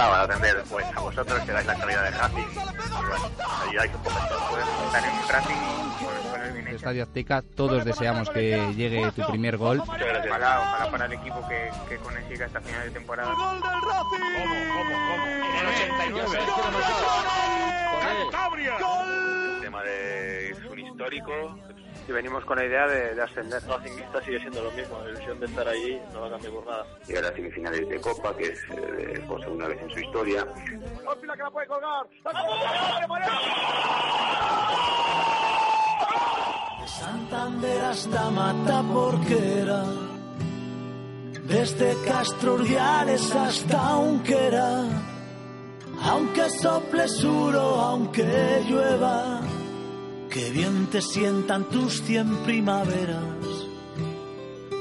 Encantado 0.00 0.26
de 0.26 0.32
atender 0.32 0.64
pues, 0.70 0.86
a 0.96 1.00
vosotros, 1.00 1.40
que 1.40 1.52
dais 1.52 1.66
la 1.66 1.74
calidad 1.74 2.04
de 2.04 2.10
Racing. 2.10 2.46
Ayudáis 3.68 3.94
un 3.94 4.02
poco 4.02 4.18
en 4.18 4.28
todo. 4.28 4.58
Estar 4.86 5.04
en 5.04 5.28
Racing 5.28 5.90
hecho. 6.70 6.76
Estadio 6.76 7.02
Azteca, 7.02 7.42
todos 7.42 7.84
deseamos 7.84 8.30
que 8.30 8.72
llegue 8.74 9.12
tu 9.12 9.26
primer 9.26 9.56
gol. 9.58 9.78
Muchas 9.78 9.98
gracias. 9.98 10.26
Ojalá, 10.26 10.60
ojalá 10.60 10.90
para 10.90 11.04
el 11.06 11.12
equipo 11.12 11.46
que, 11.48 11.70
que 11.88 11.96
consiga 11.98 12.46
esta 12.46 12.60
final 12.60 12.84
de 12.84 12.90
temporada. 12.90 13.34
¡Gol 13.34 13.60
del 13.60 13.82
Racing! 13.82 14.20
¿Cómo, 14.38 14.54
cómo, 14.72 14.92
cómo? 15.10 15.26
En 15.26 15.56
el 15.56 15.66
89. 15.66 16.38
El 19.56 19.60
tema 19.60 19.82
de, 19.82 20.50
es 20.50 20.58
un 20.64 20.78
histórico 20.78 21.58
y 22.08 22.12
venimos 22.12 22.44
con 22.44 22.58
la 22.58 22.64
idea 22.64 22.86
de, 22.86 23.14
de 23.14 23.22
ascender. 23.22 23.62
Racingista 23.62 24.22
sigue 24.22 24.40
siendo 24.40 24.62
lo 24.62 24.70
mismo, 24.72 24.98
la 25.02 25.10
ilusión 25.10 25.40
de 25.40 25.46
estar 25.46 25.68
allí 25.68 26.00
no 26.12 26.20
va 26.22 26.26
a 26.26 26.30
cambiar 26.30 26.52
por 26.52 26.66
nada. 26.66 26.86
llegar 27.06 27.24
a 27.24 27.34
semifinales 27.34 27.88
de 27.88 28.00
Copa, 28.00 28.36
que 28.36 28.44
es 28.44 28.60
eh, 28.70 29.24
por 29.28 29.40
segunda 29.40 29.68
vez 29.68 29.80
en 29.80 29.90
su 29.90 30.00
historia. 30.00 30.46
¡Ópila 31.06 31.36
que 31.36 31.42
la 31.42 31.50
puede 31.50 31.66
colgar! 31.66 32.06
Santander 36.86 37.80
hasta 37.82 38.30
Mata 38.30 38.82
Porquera, 38.82 39.84
desde 41.44 41.96
Castro 42.04 42.54
Urdiales 42.54 43.34
hasta 43.34 43.96
Unquera, 43.96 44.84
aunque 46.02 46.50
sople 46.50 47.08
suro, 47.08 47.60
aunque 47.60 48.62
llueva, 48.68 49.40
que 50.30 50.50
bien 50.50 50.86
te 50.86 51.02
sientan 51.02 51.64
tus 51.64 52.02
cien 52.02 52.36
primaveras, 52.44 53.66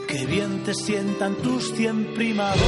que 0.08 0.26
bien 0.28 0.64
te 0.64 0.76
sientan 0.76 1.36
tus 1.38 1.74
cien 1.74 2.14
primaveras. 2.14 2.60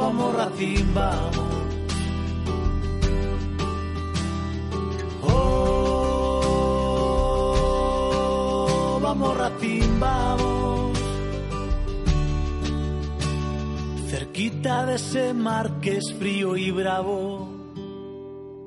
Vamos 0.00 0.34
Racing, 0.34 0.92
vamos. 0.94 1.38
Oh, 5.22 6.58
vamos 9.00 9.36
Racing, 9.36 10.00
vamos. 10.00 10.98
Cerquita 14.08 14.86
de 14.86 14.96
ese 14.96 15.34
mar 15.34 15.80
que 15.80 15.98
es 15.98 16.12
frío 16.18 16.56
y 16.56 16.70
bravo, 16.70 17.43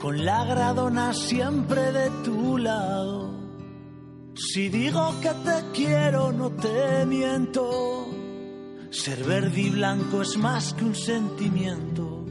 con 0.07 0.23
la 0.23 0.45
gradona 0.45 1.13
siempre 1.13 1.91
de 1.91 2.09
tu 2.23 2.57
lado. 2.57 3.29
Si 4.35 4.69
digo 4.69 5.13
que 5.21 5.31
te 5.47 5.57
quiero, 5.73 6.31
no 6.31 6.49
te 6.51 7.05
miento. 7.05 8.07
Ser 8.89 9.21
verde 9.25 9.59
y 9.59 9.69
blanco 9.69 10.21
es 10.21 10.37
más 10.37 10.73
que 10.75 10.85
un 10.85 10.95
sentimiento. 10.95 12.23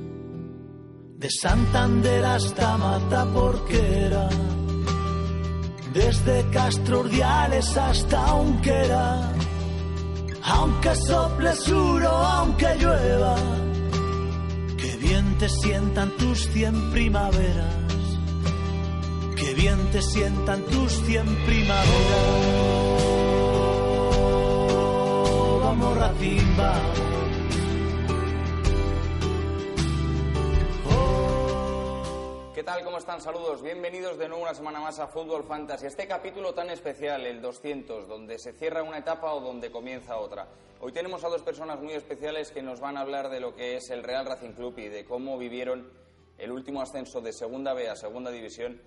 De 1.18 1.28
Santander 1.28 2.24
hasta 2.24 2.78
Mata 2.78 3.26
Porquera, 3.26 4.30
desde 5.92 6.48
Castro 6.48 7.00
Urdiales 7.00 7.76
hasta 7.76 8.34
Unquera, 8.36 9.34
aunque 10.44 10.94
sople 10.94 11.54
suro, 11.54 12.08
aunque 12.08 12.74
llueva, 12.78 13.36
bien 15.08 15.38
te 15.38 15.48
sientan 15.48 16.10
tus 16.16 16.48
cien 16.52 16.90
primaveras, 16.90 17.74
que 19.36 19.54
bien 19.54 19.78
te 19.92 20.02
sientan 20.02 20.62
tus 20.64 20.92
cien 21.06 21.26
primaveras. 21.46 22.66
Racing, 25.96 26.56
vamos. 26.56 26.85
¿Qué 26.85 26.85
están? 33.06 33.20
Saludos. 33.20 33.62
Bienvenidos 33.62 34.18
de 34.18 34.26
nuevo 34.26 34.42
una 34.42 34.52
semana 34.52 34.80
más 34.80 34.98
a 34.98 35.06
Fútbol 35.06 35.44
Fantasy. 35.44 35.86
Este 35.86 36.08
capítulo 36.08 36.54
tan 36.54 36.70
especial, 36.70 37.24
el 37.24 37.40
200, 37.40 38.08
donde 38.08 38.36
se 38.36 38.52
cierra 38.52 38.82
una 38.82 38.98
etapa 38.98 39.32
o 39.32 39.40
donde 39.40 39.70
comienza 39.70 40.16
otra. 40.16 40.48
Hoy 40.80 40.90
tenemos 40.90 41.22
a 41.22 41.28
dos 41.28 41.42
personas 41.42 41.80
muy 41.80 41.92
especiales 41.92 42.50
que 42.50 42.62
nos 42.62 42.80
van 42.80 42.96
a 42.96 43.02
hablar 43.02 43.30
de 43.30 43.38
lo 43.38 43.54
que 43.54 43.76
es 43.76 43.90
el 43.90 44.02
Real 44.02 44.26
Racing 44.26 44.54
Club 44.54 44.76
y 44.78 44.88
de 44.88 45.04
cómo 45.04 45.38
vivieron 45.38 45.88
el 46.36 46.50
último 46.50 46.82
ascenso 46.82 47.20
de 47.20 47.32
Segunda 47.32 47.74
B 47.74 47.88
a 47.88 47.94
Segunda 47.94 48.32
División 48.32 48.82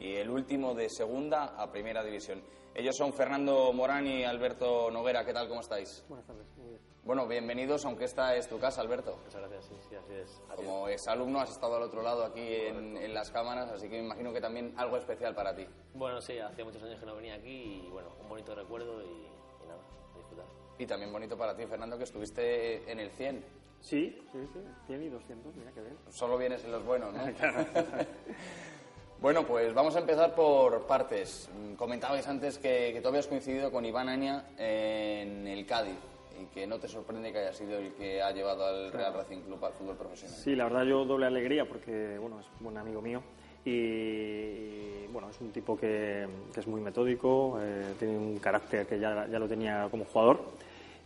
y 0.00 0.14
el 0.16 0.30
último 0.30 0.74
de 0.74 0.88
Segunda 0.88 1.54
a 1.56 1.70
Primera 1.70 2.02
División. 2.04 2.42
Ellos 2.74 2.96
son 2.96 3.12
Fernando 3.12 3.72
Morán 3.72 4.06
y 4.06 4.24
Alberto 4.24 4.90
Noguera. 4.90 5.24
¿Qué 5.24 5.32
tal? 5.32 5.48
¿Cómo 5.48 5.60
estáis? 5.60 6.04
Buenas 6.08 6.26
tardes. 6.26 6.46
Muy 6.56 6.68
bien. 6.68 6.80
Bueno, 7.04 7.26
bienvenidos, 7.26 7.84
aunque 7.86 8.04
esta 8.04 8.36
es 8.36 8.48
tu 8.48 8.58
casa, 8.58 8.82
Alberto. 8.82 9.18
Muchas 9.24 9.40
gracias. 9.40 9.64
Sí, 9.64 9.74
sí, 9.88 9.94
así 9.96 10.12
es. 10.12 10.42
Así 10.50 10.62
Como 10.62 10.88
exalumno 10.88 11.40
has 11.40 11.50
estado 11.50 11.76
al 11.76 11.82
otro 11.82 12.02
lado 12.02 12.24
aquí 12.24 12.42
en, 12.42 12.96
en 12.96 13.14
las 13.14 13.30
cámaras, 13.30 13.70
así 13.70 13.88
que 13.88 13.98
me 13.98 14.04
imagino 14.04 14.32
que 14.32 14.40
también 14.40 14.74
algo 14.76 14.96
especial 14.96 15.34
para 15.34 15.56
ti. 15.56 15.66
Bueno, 15.94 16.20
sí, 16.20 16.38
hacía 16.38 16.64
muchos 16.64 16.82
años 16.82 17.00
que 17.00 17.06
no 17.06 17.16
venía 17.16 17.34
aquí 17.34 17.82
y 17.86 17.90
bueno, 17.90 18.10
un 18.20 18.28
bonito 18.28 18.54
recuerdo 18.54 19.02
y, 19.02 19.06
y 19.06 19.66
nada, 19.66 19.80
a 20.14 20.18
disfrutar. 20.18 20.46
Y 20.78 20.86
también 20.86 21.10
bonito 21.10 21.36
para 21.36 21.56
ti, 21.56 21.66
Fernando, 21.66 21.96
que 21.96 22.04
estuviste 22.04 22.90
en 22.90 23.00
el 23.00 23.10
100. 23.10 23.44
Sí, 23.80 24.20
sí, 24.32 24.38
sí. 24.52 24.60
100 24.86 25.02
y 25.02 25.08
200, 25.08 25.56
mira 25.56 25.72
que 25.72 25.80
bien. 25.80 25.96
Solo 26.10 26.36
vienes 26.36 26.62
en 26.64 26.72
los 26.72 26.84
buenos, 26.84 27.12
¿no? 27.14 27.22
bueno, 29.20 29.46
pues 29.46 29.74
vamos 29.74 29.96
a 29.96 30.00
empezar 30.00 30.34
por 30.34 30.86
partes. 30.86 31.48
Mm, 31.54 31.74
Comentabais 31.74 32.26
antes 32.26 32.58
que, 32.58 32.92
que 32.92 33.00
tú 33.00 33.08
habías 33.08 33.26
coincidido 33.26 33.70
con 33.70 33.84
Iván 33.84 34.08
Aña 34.08 34.44
en 34.56 35.46
el 35.46 35.66
Cádiz 35.66 35.96
y 36.40 36.46
que 36.54 36.66
no 36.66 36.78
te 36.78 36.88
sorprende 36.88 37.32
que 37.32 37.38
haya 37.38 37.52
sido 37.52 37.78
el 37.78 37.92
que 37.94 38.22
ha 38.22 38.30
llevado 38.30 38.64
al 38.64 38.92
Real 38.92 39.12
Racing 39.14 39.40
Club 39.40 39.64
al 39.64 39.72
fútbol 39.72 39.96
profesional. 39.96 40.36
Sí, 40.38 40.54
la 40.54 40.64
verdad 40.64 40.84
yo 40.84 41.04
doble 41.04 41.26
alegría 41.26 41.64
porque, 41.64 42.16
bueno, 42.18 42.40
es 42.40 42.46
un 42.58 42.64
buen 42.64 42.76
amigo 42.78 43.02
mío 43.02 43.22
y, 43.64 43.70
y, 43.70 45.08
bueno, 45.12 45.30
es 45.30 45.40
un 45.40 45.50
tipo 45.50 45.76
que, 45.76 46.26
que 46.54 46.60
es 46.60 46.66
muy 46.66 46.80
metódico, 46.80 47.58
eh, 47.60 47.94
tiene 47.98 48.16
un 48.16 48.38
carácter 48.38 48.86
que 48.86 48.98
ya, 48.98 49.26
ya 49.26 49.38
lo 49.38 49.48
tenía 49.48 49.88
como 49.90 50.04
jugador 50.04 50.40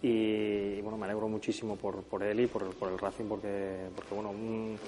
y, 0.03 0.81
bueno, 0.81 0.99
me 0.99 1.06
alegro 1.06 1.29
muchísimo 1.29 1.77
por, 1.77 2.03
por 2.03 2.23
él 2.23 2.41
y 2.41 2.47
por, 2.47 2.75
por 2.75 2.91
el 2.91 2.99
Racing 2.99 3.27
porque, 3.27 3.89
porque 3.94 4.15
bueno, 4.15 4.31
un, 4.31 4.79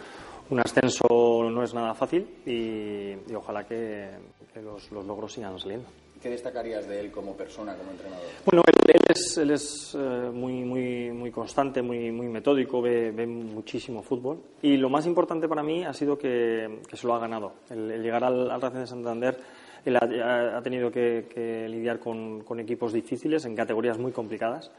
un 0.51 0.61
ascenso 0.61 1.49
no 1.51 1.63
es 1.63 1.75
nada 1.75 1.95
fácil 1.95 2.27
y, 2.47 3.13
y 3.31 3.35
ojalá 3.35 3.65
que, 3.65 4.11
que 4.53 4.61
los, 4.63 4.91
los 4.93 5.05
logros 5.05 5.33
sigan 5.33 5.59
saliendo. 5.59 5.89
¿Qué 6.23 6.31
destacarías 6.31 6.89
de 6.89 7.01
él 7.01 7.11
como 7.11 7.37
persona, 7.37 7.77
como 7.77 7.91
entrenador? 7.91 8.25
Bueno, 8.47 8.63
él, 8.67 8.93
él 8.95 9.03
es, 9.11 9.37
él 9.37 9.51
es 9.51 9.95
eh, 9.95 10.31
muy, 10.33 10.65
muy, 10.65 11.13
muy 11.13 11.31
constante, 11.31 11.83
muy, 11.83 12.11
muy 12.11 12.29
metódico, 12.29 12.81
ve, 12.81 13.11
ve 13.11 13.27
muchísimo 13.27 14.03
fútbol. 14.03 14.39
Y 14.63 14.79
lo 14.79 14.89
más 14.89 15.05
importante 15.07 15.49
para 15.49 15.63
mí 15.63 15.85
ha 15.85 15.93
sido 15.93 16.17
que, 16.17 16.81
que 16.89 16.97
se 16.97 17.07
lo 17.07 17.15
ha 17.15 17.19
ganado. 17.19 17.53
El, 17.69 17.91
el 17.91 18.03
llegar 18.03 18.25
al, 18.25 18.51
al 18.51 18.59
Racing 18.59 18.79
de 18.79 18.87
Santander, 18.87 19.37
él 19.85 19.97
ha, 19.97 20.57
ha 20.57 20.63
tenido 20.63 20.91
que, 20.91 21.27
que 21.29 21.69
lidiar 21.69 21.99
con, 21.99 22.43
con 22.43 22.59
equipos 22.59 22.95
difíciles 22.95 23.45
en 23.45 23.55
categorías 23.55 23.99
muy 23.99 24.13
complicadas 24.13 24.71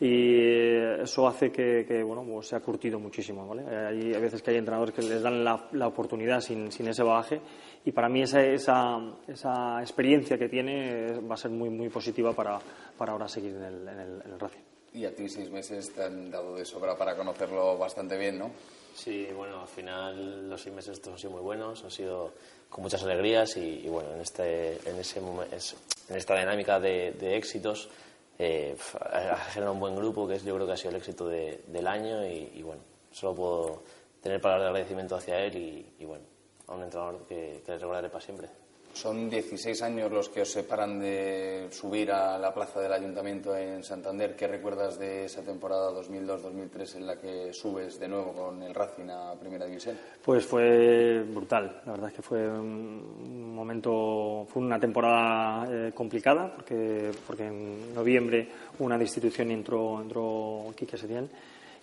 y 0.00 0.76
eso 1.02 1.28
hace 1.28 1.52
que, 1.52 1.84
que, 1.86 2.02
bueno 2.02 2.24
pues 2.24 2.48
se 2.48 2.56
ha 2.56 2.60
curtido 2.60 2.98
muchísimo 2.98 3.46
¿vale? 3.46 3.62
Eh, 3.68 3.86
hay 3.86 4.14
a 4.14 4.18
veces 4.18 4.42
que 4.42 4.50
hay 4.50 4.56
entrenadores 4.56 4.94
que 4.94 5.02
les 5.02 5.22
dan 5.22 5.44
la, 5.44 5.68
la 5.72 5.88
oportunidad 5.88 6.40
sin, 6.40 6.72
sin, 6.72 6.88
ese 6.88 7.02
bagaje 7.02 7.40
y 7.84 7.92
para 7.92 8.08
mí 8.08 8.22
esa, 8.22 8.42
esa, 8.42 8.98
esa, 9.28 9.80
experiencia 9.80 10.38
que 10.38 10.48
tiene 10.48 11.20
va 11.20 11.34
a 11.34 11.38
ser 11.38 11.50
muy 11.50 11.68
muy 11.68 11.90
positiva 11.90 12.32
para, 12.32 12.58
para 12.96 13.12
ahora 13.12 13.28
seguir 13.28 13.54
en 13.56 13.62
el, 13.62 13.88
en, 13.88 13.98
el, 13.98 14.22
en 14.24 14.32
el 14.32 14.40
Racing 14.40 14.60
y 14.92 15.04
a 15.04 15.14
ti 15.14 15.28
seis 15.28 15.50
meses 15.50 15.92
te 15.92 16.02
han 16.02 16.30
dado 16.30 16.56
de 16.56 16.64
sobra 16.64 16.96
para 16.96 17.16
conocerlo 17.16 17.78
bastante 17.78 18.16
bien, 18.16 18.38
¿no? 18.38 18.50
Sí, 18.94 19.28
bueno, 19.34 19.60
al 19.60 19.68
final 19.68 20.48
los 20.48 20.60
seis 20.60 20.74
meses 20.74 20.94
estos 20.94 21.12
han 21.12 21.18
sido 21.18 21.30
muy 21.30 21.42
buenos, 21.42 21.84
han 21.84 21.90
sido 21.90 22.32
con 22.68 22.82
muchas 22.82 23.02
alegrías 23.04 23.56
y, 23.56 23.82
y 23.84 23.88
bueno, 23.88 24.12
en, 24.14 24.20
este, 24.20 24.78
en, 24.88 24.96
ese, 24.96 25.20
en 25.20 26.16
esta 26.16 26.38
dinámica 26.38 26.80
de, 26.80 27.12
de 27.12 27.36
éxitos 27.36 27.88
eh, 28.42 28.74
ha 29.12 29.36
generado 29.36 29.74
un 29.74 29.80
buen 29.80 29.94
grupo 29.94 30.26
que 30.26 30.36
es, 30.36 30.44
yo 30.44 30.54
creo 30.54 30.66
que 30.66 30.72
ha 30.72 30.76
sido 30.76 30.90
el 30.90 30.96
éxito 30.96 31.28
de, 31.28 31.62
del 31.66 31.86
año 31.86 32.24
y, 32.26 32.62
bueno, 32.62 32.80
solo 33.10 33.34
puedo 33.34 33.82
tener 34.22 34.40
palabras 34.40 34.64
de 34.64 34.68
agradecimiento 34.70 35.14
hacia 35.14 35.38
él 35.44 35.56
y, 35.56 35.94
y 35.98 36.06
bueno, 36.06 36.24
a 36.66 36.74
un 36.74 36.82
entrenador 36.82 37.26
que, 37.26 37.62
que 37.66 37.72
le 37.72 37.78
recordaré 37.78 38.08
para 38.08 38.24
siempre. 38.24 38.48
Son 38.92 39.30
16 39.30 39.82
años 39.82 40.10
los 40.10 40.28
que 40.28 40.42
os 40.42 40.50
separan 40.50 40.98
de 40.98 41.68
subir 41.70 42.10
a 42.10 42.36
la 42.38 42.52
plaza 42.52 42.80
del 42.80 42.92
ayuntamiento 42.92 43.56
en 43.56 43.82
Santander. 43.84 44.34
¿Qué 44.36 44.46
recuerdas 44.46 44.98
de 44.98 45.24
esa 45.24 45.42
temporada 45.42 45.90
2002-2003 45.92 46.96
en 46.96 47.06
la 47.06 47.16
que 47.16 47.52
subes 47.52 47.98
de 47.98 48.08
nuevo 48.08 48.32
con 48.32 48.62
el 48.62 48.74
Racing 48.74 49.08
a 49.08 49.34
Primera 49.40 49.66
División? 49.66 49.96
Pues 50.24 50.44
fue 50.44 51.22
brutal. 51.22 51.82
La 51.86 51.92
verdad 51.92 52.08
es 52.10 52.16
que 52.16 52.22
fue 52.22 52.46
un 52.48 53.54
momento, 53.54 54.46
fue 54.48 54.62
una 54.62 54.78
temporada 54.78 55.66
eh, 55.70 55.92
complicada 55.94 56.52
porque, 56.52 57.10
porque 57.26 57.46
en 57.46 57.94
noviembre 57.94 58.48
una 58.80 58.98
destitución 58.98 59.50
entró, 59.50 60.00
entró 60.00 60.74
Quique 60.76 60.96
Setién 60.96 61.30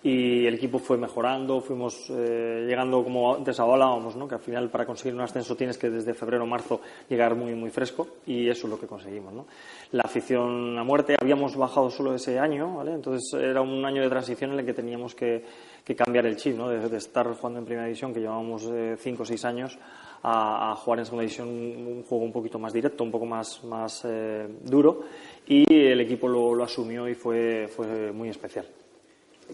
y 0.00 0.46
el 0.46 0.54
equipo 0.54 0.78
fue 0.78 0.96
mejorando, 0.96 1.60
fuimos 1.60 2.08
eh, 2.10 2.64
llegando 2.68 3.02
como 3.02 3.34
antes 3.34 3.58
hablábamos, 3.58 4.14
¿no? 4.14 4.28
que 4.28 4.36
al 4.36 4.40
final 4.40 4.70
para 4.70 4.86
conseguir 4.86 5.14
un 5.14 5.22
ascenso 5.22 5.56
tienes 5.56 5.76
que 5.76 5.90
desde 5.90 6.14
febrero 6.14 6.44
o 6.44 6.46
marzo 6.46 6.80
llegar 7.08 7.34
muy 7.34 7.54
muy 7.54 7.70
fresco 7.70 8.06
y 8.24 8.48
eso 8.48 8.68
es 8.68 8.70
lo 8.70 8.78
que 8.78 8.86
conseguimos. 8.86 9.32
¿no? 9.32 9.46
La 9.92 10.02
afición 10.04 10.78
a 10.78 10.84
muerte, 10.84 11.16
habíamos 11.20 11.56
bajado 11.56 11.90
solo 11.90 12.14
ese 12.14 12.38
año, 12.38 12.76
¿vale? 12.76 12.92
entonces 12.92 13.32
era 13.40 13.60
un 13.60 13.84
año 13.84 14.00
de 14.02 14.08
transición 14.08 14.52
en 14.52 14.60
el 14.60 14.66
que 14.66 14.74
teníamos 14.74 15.16
que, 15.16 15.44
que 15.84 15.96
cambiar 15.96 16.26
el 16.26 16.36
chip, 16.36 16.56
¿no? 16.56 16.68
de, 16.68 16.96
estar 16.96 17.26
jugando 17.34 17.58
en 17.58 17.64
primera 17.64 17.86
división, 17.86 18.14
que 18.14 18.20
llevábamos 18.20 18.70
eh, 18.70 18.94
cinco 18.98 19.24
o 19.24 19.26
seis 19.26 19.44
años, 19.44 19.76
a, 20.22 20.76
jugar 20.76 21.00
en 21.00 21.04
segunda 21.06 21.22
división 21.22 21.48
un 21.48 22.04
juego 22.04 22.24
un 22.24 22.32
poquito 22.32 22.58
más 22.58 22.72
directo, 22.72 23.02
un 23.02 23.10
poco 23.10 23.26
más, 23.26 23.64
más 23.64 24.04
eh, 24.04 24.46
duro 24.62 25.00
y 25.46 25.64
el 25.72 26.00
equipo 26.00 26.28
lo, 26.28 26.54
lo 26.54 26.64
asumió 26.64 27.08
y 27.08 27.14
fue, 27.14 27.68
fue 27.68 28.12
muy 28.12 28.28
especial. 28.28 28.66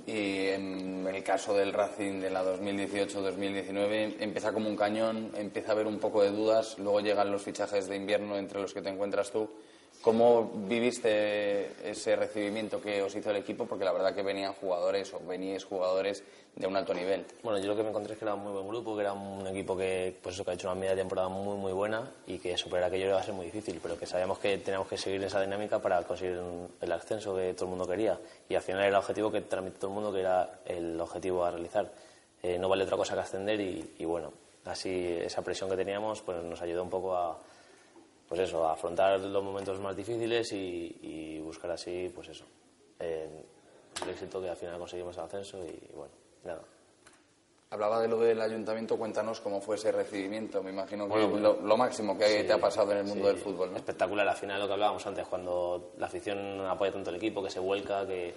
Y 0.07 0.49
en 0.49 1.07
el 1.07 1.23
caso 1.23 1.55
del 1.55 1.73
Racing 1.73 2.21
de 2.21 2.31
la 2.31 2.45
2018-2019 2.45 4.17
empieza 4.19 4.53
como 4.53 4.69
un 4.69 4.77
cañón, 4.77 5.31
empieza 5.37 5.71
a 5.71 5.73
haber 5.73 5.87
un 5.87 5.99
poco 5.99 6.23
de 6.23 6.31
dudas, 6.31 6.77
luego 6.79 7.01
llegan 7.01 7.31
los 7.31 7.43
fichajes 7.43 7.89
de 7.89 7.97
invierno 7.97 8.37
entre 8.37 8.61
los 8.61 8.75
que 8.75 8.83
te 8.83 8.89
encuentras 8.89 9.31
tú. 9.31 9.49
¿Cómo 10.03 10.53
viviste 10.69 11.91
ese 11.91 12.15
recibimiento 12.15 12.81
que 12.81 13.01
os 13.01 13.15
hizo 13.15 13.31
el 13.31 13.37
equipo? 13.37 13.67
Porque 13.67 13.87
la 13.87 13.93
verdad 13.93 14.15
que 14.15 14.23
venían 14.23 14.53
jugadores 14.53 15.15
o 15.15 15.21
veníais 15.27 15.65
jugadores 15.65 16.23
de 16.57 16.67
un 16.67 16.77
alto 16.77 16.93
nivel. 16.93 17.25
Bueno, 17.43 17.59
yo 17.59 17.69
lo 17.69 17.77
que 17.77 17.83
me 17.83 17.89
encontré 17.89 18.13
es 18.13 18.19
que 18.19 18.25
era 18.27 18.35
un 18.35 18.43
muy 18.43 18.53
buen 18.53 18.69
grupo, 18.69 18.95
que 18.95 19.01
era 19.01 19.13
un 19.13 19.47
equipo 19.47 19.77
que, 19.77 20.15
pues 20.23 20.35
eso, 20.35 20.45
que 20.45 20.51
ha 20.51 20.55
hecho 20.55 20.69
una 20.69 20.79
media 20.79 20.95
temporada 20.95 21.29
muy, 21.29 21.57
muy 21.57 21.73
buena 21.73 22.09
y 22.27 22.39
que 22.39 22.57
superar 22.59 22.85
aquello 22.85 23.07
iba 23.07 23.19
a 23.19 23.23
ser 23.23 23.35
muy 23.35 23.47
difícil, 23.47 23.81
pero 23.83 23.99
que 23.99 24.07
sabíamos 24.07 24.39
que 24.39 24.59
teníamos 24.59 24.89
que 24.89 24.99
seguir 24.99 25.25
esa 25.25 25.41
dinámica 25.41 25.81
para 25.81 26.03
conseguir 26.03 26.39
el 26.81 26.93
ascenso 26.93 27.35
que 27.35 27.55
todo 27.55 27.65
el 27.65 27.71
mundo 27.71 27.87
quería. 27.87 28.19
Y 28.49 28.55
al 28.55 28.63
final 28.63 28.83
era 28.83 28.91
el 28.91 28.95
objetivo 28.97 29.33
que 29.33 29.41
transmite 29.41 29.79
todo 29.79 29.89
el 29.89 29.95
mundo, 29.95 30.13
que 30.13 30.21
era 30.21 30.61
el 30.67 31.01
objetivo 31.01 31.45
a 31.45 31.51
realizar. 31.51 31.91
Eh, 32.43 32.59
no 32.59 32.69
vale 32.69 32.85
otra 32.85 32.99
cosa 32.99 33.15
que 33.15 33.21
ascender 33.21 33.59
y, 33.59 33.95
y 33.99 34.05
bueno, 34.05 34.33
así 34.67 35.17
esa 35.21 35.43
presión 35.43 35.71
que 35.71 35.77
teníamos 35.77 36.21
pues 36.23 36.43
nos 36.43 36.61
ayudó 36.61 36.83
un 36.83 36.91
poco 36.91 37.17
a 37.17 37.39
pues 38.29 38.41
eso, 38.41 38.67
afrontar 38.67 39.21
los 39.21 39.45
momentos 39.45 39.79
más 39.81 39.95
difíciles 39.97 40.53
y, 40.53 41.41
buscar 41.41 41.71
así, 41.71 42.11
pues 42.15 42.29
eso, 42.29 42.45
el 42.99 44.09
éxito 44.09 44.41
que 44.41 44.49
al 44.49 44.57
final 44.57 44.79
conseguimos 44.79 45.17
el 45.17 45.25
ascenso 45.25 45.59
y 45.65 45.95
bueno, 45.95 46.13
nada. 46.45 46.63
Hablaba 47.71 48.01
de 48.01 48.07
lo 48.07 48.21
del 48.21 48.41
ayuntamiento, 48.41 48.97
cuéntanos 48.97 49.41
cómo 49.41 49.61
fue 49.61 49.75
ese 49.75 49.91
recibimiento. 49.91 50.63
Me 50.63 50.71
imagino 50.71 51.09
que 51.09 51.27
lo, 51.27 51.77
máximo 51.77 52.17
que 52.17 52.45
te 52.45 52.53
ha 52.53 52.59
pasado 52.59 52.93
en 52.93 52.99
el 52.99 53.05
mundo 53.05 53.27
del 53.27 53.37
fútbol. 53.37 53.73
¿no? 53.73 53.77
Espectacular, 53.77 54.29
al 54.29 54.37
final 54.37 54.61
lo 54.61 54.69
que 54.69 54.75
hablábamos 54.75 55.05
antes, 55.05 55.27
cuando 55.27 55.93
la 55.99 56.07
afición 56.07 56.61
apoya 56.67 56.93
tanto 56.93 57.11
el 57.11 57.17
equipo, 57.17 57.43
que 57.43 57.51
se 57.51 57.59
vuelca, 57.59 58.07
que, 58.07 58.33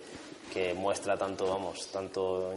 que 0.52 0.74
muestra 0.74 1.16
tanto, 1.16 1.48
vamos, 1.48 1.88
tanto, 1.92 2.52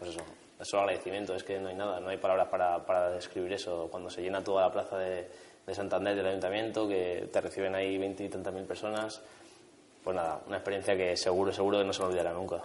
pues 0.00 0.10
eso, 0.10 0.20
eso 0.58 0.80
agradecimiento, 0.80 1.32
es 1.32 1.44
que 1.44 1.60
no 1.60 1.68
hay 1.68 1.76
nada, 1.76 2.00
no 2.00 2.08
hay 2.08 2.16
palabras 2.16 2.48
para, 2.48 2.84
para 2.84 3.10
describir 3.10 3.52
eso. 3.52 3.86
Cuando 3.88 4.10
se 4.10 4.20
llena 4.20 4.42
toda 4.42 4.62
la 4.62 4.72
plaza 4.72 4.98
de, 4.98 5.28
de 5.66 5.74
Santander, 5.74 6.14
del 6.14 6.26
Ayuntamiento, 6.26 6.86
que 6.86 7.28
te 7.32 7.40
reciben 7.40 7.74
ahí 7.74 7.98
veinte 7.98 8.24
y 8.24 8.28
tantas 8.28 8.54
mil 8.54 8.64
personas. 8.64 9.20
Pues 10.04 10.14
nada, 10.14 10.40
una 10.46 10.56
experiencia 10.56 10.96
que 10.96 11.16
seguro, 11.16 11.52
seguro 11.52 11.78
que 11.78 11.84
no 11.84 11.92
se 11.92 12.02
me 12.02 12.08
olvidará 12.08 12.32
nunca. 12.32 12.62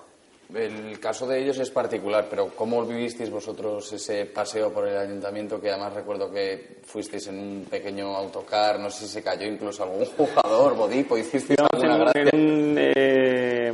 El 0.53 0.99
caso 0.99 1.25
de 1.27 1.41
ellos 1.41 1.57
es 1.59 1.71
particular, 1.71 2.27
pero 2.29 2.49
¿cómo 2.49 2.85
vivisteis 2.85 3.29
vosotros 3.29 3.91
ese 3.93 4.25
paseo 4.25 4.71
por 4.71 4.85
el 4.85 4.97
ayuntamiento? 4.97 5.61
Que 5.61 5.69
además 5.69 5.93
recuerdo 5.93 6.29
que 6.29 6.81
fuisteis 6.83 7.27
en 7.27 7.39
un 7.39 7.65
pequeño 7.69 8.15
autocar, 8.15 8.77
no 8.77 8.89
sé 8.89 9.05
si 9.05 9.13
se 9.13 9.23
cayó 9.23 9.47
incluso 9.47 9.83
algún 9.83 10.05
jugador, 10.17 10.75
Bodipo, 10.75 11.17
hicisteis 11.17 11.57
alguna 11.59 11.97
gracia. 11.97 12.29
En 12.33 12.39
un, 12.39 12.75
eh, 12.77 13.73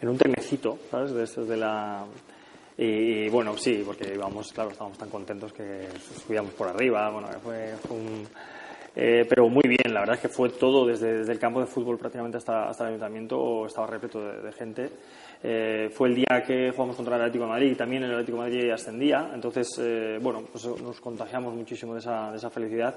en 0.00 0.08
un 0.08 0.18
trenecito, 0.18 0.78
¿sabes? 0.90 1.12
De 1.12 1.24
estos 1.24 1.48
de 1.48 1.56
la. 1.56 2.04
Y, 2.78 3.28
bueno, 3.28 3.56
sí, 3.56 3.82
porque 3.84 4.14
íbamos, 4.14 4.52
claro, 4.52 4.70
estábamos 4.70 4.98
tan 4.98 5.10
contentos 5.10 5.52
que 5.52 5.88
subíamos 6.24 6.52
por 6.54 6.68
arriba, 6.68 7.10
bueno, 7.10 7.28
fue, 7.42 7.74
fue 7.86 7.96
un 7.96 8.26
eh, 8.94 9.24
pero 9.26 9.48
muy 9.48 9.62
bien, 9.64 9.94
la 9.94 10.00
verdad 10.00 10.16
es 10.16 10.22
que 10.22 10.28
fue 10.28 10.50
todo, 10.50 10.86
desde, 10.86 11.18
desde 11.18 11.32
el 11.32 11.38
campo 11.38 11.60
de 11.60 11.66
fútbol 11.66 11.96
prácticamente 11.96 12.36
hasta, 12.36 12.68
hasta 12.68 12.84
el 12.84 12.90
ayuntamiento, 12.90 13.66
estaba 13.66 13.86
repleto 13.86 14.20
de, 14.20 14.52
gente. 14.52 14.90
Eh, 15.42 15.88
fue 15.90 16.08
el 16.08 16.14
día 16.14 16.42
que 16.46 16.70
jugamos 16.70 16.96
contra 16.96 17.16
el 17.16 17.22
Atlético 17.22 17.44
de 17.44 17.50
Madrid 17.50 17.72
y 17.72 17.74
también 17.74 18.02
el 18.02 18.12
Atlético 18.12 18.38
de 18.38 18.50
Madrid 18.50 18.70
ascendía. 18.70 19.30
Entonces, 19.32 19.68
eh, 19.80 20.18
bueno, 20.20 20.42
pues 20.50 20.66
nos 20.66 21.00
contagiamos 21.00 21.54
muchísimo 21.54 21.94
de 21.94 22.00
esa, 22.00 22.30
de 22.30 22.36
esa 22.36 22.50
felicidad 22.50 22.94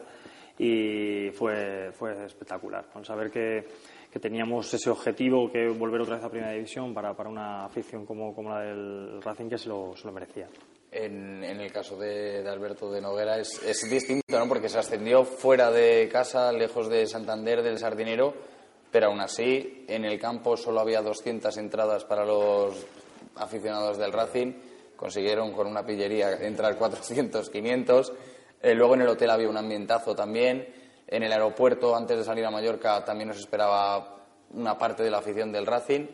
y 0.60 1.30
fue, 1.32 1.92
fue 1.94 2.26
espectacular. 2.26 2.86
Con 2.92 3.06
saber 3.06 3.32
que, 3.32 3.66
que, 4.16 4.20
teníamos 4.20 4.74
ese 4.74 4.90
objetivo, 4.90 5.52
que 5.52 5.68
volver 5.68 6.02
otra 6.02 6.16
vez 6.16 6.24
a 6.24 6.30
Primera 6.30 6.54
División 6.54 6.94
para, 6.94 7.14
para 7.14 7.30
una 7.30 7.66
afición 7.66 8.06
como, 8.06 8.34
como 8.34 8.50
la 8.50 8.62
del 8.62 9.22
Racing 9.22 9.50
que 9.50 9.58
se 9.58 9.70
lo, 9.70 9.94
se 9.96 10.06
lo 10.06 10.14
merecía 10.14 10.48
en, 10.96 11.44
el 11.44 11.72
caso 11.72 11.98
de, 11.98 12.48
Alberto 12.48 12.92
de 12.92 13.02
Noguera 13.02 13.38
es, 13.38 13.90
distinto, 13.90 14.40
¿no? 14.40 14.48
Porque 14.48 14.70
se 14.70 14.80
ascendió 14.80 15.26
fuera 15.26 15.70
de 15.72 16.10
casa, 16.12 16.52
lejos 16.52 16.90
de 16.90 17.06
Santander, 17.06 17.62
del 17.62 17.78
Sardinero, 17.78 18.34
pero 18.92 19.08
aún 19.08 19.20
así 19.20 19.86
en 19.88 20.06
el 20.06 20.20
campo 20.20 20.56
solo 20.56 20.80
había 20.80 21.02
200 21.02 21.56
entradas 21.58 22.06
para 22.06 22.26
los 22.26 22.76
aficionados 23.36 23.98
del 23.98 24.14
Racing. 24.14 24.54
Consiguieron 24.96 25.52
con 25.52 25.68
una 25.68 25.86
pillería 25.86 26.32
entrar 26.34 26.78
400, 26.78 27.50
500. 27.50 28.14
Eh, 28.62 28.74
luego 28.74 28.96
en 28.96 29.02
el 29.02 29.10
hotel 29.10 29.30
había 29.30 29.50
un 29.50 29.58
ambientazo 29.58 30.16
también. 30.16 30.85
En 31.08 31.24
el 31.24 31.32
aeropuerto, 31.32 31.96
antes 31.96 32.18
de 32.18 32.24
salir 32.24 32.46
a 32.46 32.52
Mallorca, 32.52 33.04
también 33.06 33.30
nos 33.30 33.38
esperaba 33.38 34.16
una 34.52 34.78
parte 34.78 35.04
de 35.04 35.12
la 35.12 35.20
afición 35.20 35.52
del 35.52 35.66
Racing. 35.66 36.08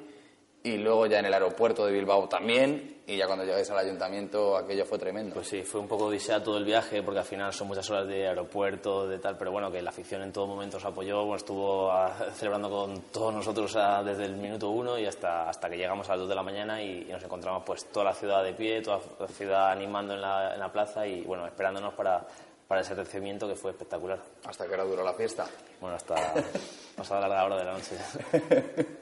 Y 0.64 0.78
luego 0.78 1.08
ya 1.08 1.18
en 1.18 1.26
el 1.26 1.34
aeropuerto 1.34 1.88
de 1.88 1.92
Bilbao 1.92 2.30
también, 2.30 3.02
y 3.08 3.18
ya 3.18 3.26
cuando 3.26 3.44
llegáis 3.44 3.68
al 3.72 3.80
ayuntamiento 3.80 4.56
aquello 4.56 4.86
fue 4.86 5.00
tremendo. 5.00 5.34
Pues 5.34 5.48
sí, 5.48 5.64
fue 5.64 5.82
un 5.82 5.88
poco 5.88 6.06
odisea 6.06 6.44
todo 6.44 6.60
el 6.60 6.66
viaje, 6.66 7.02
porque 7.02 7.18
al 7.18 7.26
final 7.26 7.52
son 7.52 7.68
muchas 7.68 7.90
horas 7.90 8.08
de 8.08 8.28
aeropuerto, 8.28 9.08
de 9.08 9.18
tal, 9.18 9.38
pero 9.38 9.52
bueno, 9.52 9.72
que 9.72 9.82
la 9.82 9.90
afición 9.90 10.22
en 10.22 10.32
todo 10.32 10.46
momento 10.46 10.78
os 10.78 10.86
apoyó, 10.86 11.36
estuvo 11.36 11.92
ah, 11.92 12.14
celebrando 12.36 12.70
con 12.70 13.02
todos 13.12 13.34
nosotros 13.34 13.76
ah, 13.76 14.04
desde 14.04 14.26
el 14.26 14.36
minuto 14.36 14.70
uno 14.70 15.00
y 15.00 15.08
hasta, 15.08 15.50
hasta 15.50 15.68
que 15.68 15.78
llegamos 15.78 16.08
a 16.10 16.12
las 16.12 16.20
dos 16.20 16.30
de 16.30 16.36
la 16.36 16.44
mañana 16.44 16.80
y, 16.80 17.06
nos 17.06 17.24
encontramos 17.24 17.64
pues 17.66 17.86
toda 17.86 18.06
la 18.06 18.14
ciudad 18.14 18.44
de 18.44 18.54
pie, 18.54 18.82
toda 18.82 19.00
la 19.20 19.28
ciudad 19.28 19.72
animando 19.72 20.14
en 20.14 20.22
la, 20.22 20.54
en 20.54 20.60
la 20.60 20.72
plaza 20.72 21.08
y 21.08 21.24
bueno, 21.24 21.48
esperándonos 21.48 21.96
para, 21.96 22.24
para 22.72 22.80
ese 22.80 22.96
recibimiento 22.96 23.50
que 23.50 23.56
fue 23.56 23.72
espectacular. 23.72 24.24
¿Hasta 24.46 24.66
que 24.66 24.72
hora 24.72 24.86
duró 24.86 25.04
la 25.04 25.12
fiesta? 25.12 25.46
Bueno, 25.82 25.98
hasta 25.98 26.16
pasada 26.96 27.28
la 27.28 27.28
larga 27.28 27.46
hora 27.48 27.58
de 27.58 27.66
la 27.66 27.74
noche. 27.74 28.88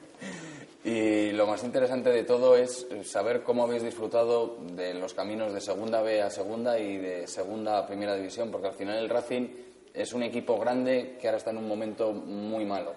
Y 0.82 1.30
lo 1.32 1.46
más 1.46 1.62
interesante 1.62 2.10
de 2.10 2.24
todo 2.24 2.56
es 2.56 2.88
saber 3.04 3.42
cómo 3.42 3.62
habéis 3.62 3.82
disfrutado 3.82 4.56
de 4.72 4.94
los 4.94 5.14
caminos 5.14 5.52
de 5.52 5.60
segunda 5.60 6.02
B 6.02 6.20
a 6.20 6.30
segunda 6.30 6.78
y 6.80 6.96
de 6.96 7.28
segunda 7.28 7.78
a 7.78 7.86
primera 7.86 8.16
división, 8.16 8.50
porque 8.50 8.68
al 8.68 8.74
final 8.74 8.96
el 8.96 9.08
Racing 9.08 9.46
es 9.94 10.14
un 10.14 10.22
equipo 10.24 10.58
grande 10.58 11.16
que 11.20 11.28
ahora 11.28 11.38
está 11.38 11.50
en 11.50 11.58
un 11.58 11.68
momento 11.68 12.12
muy 12.12 12.64
malo. 12.64 12.94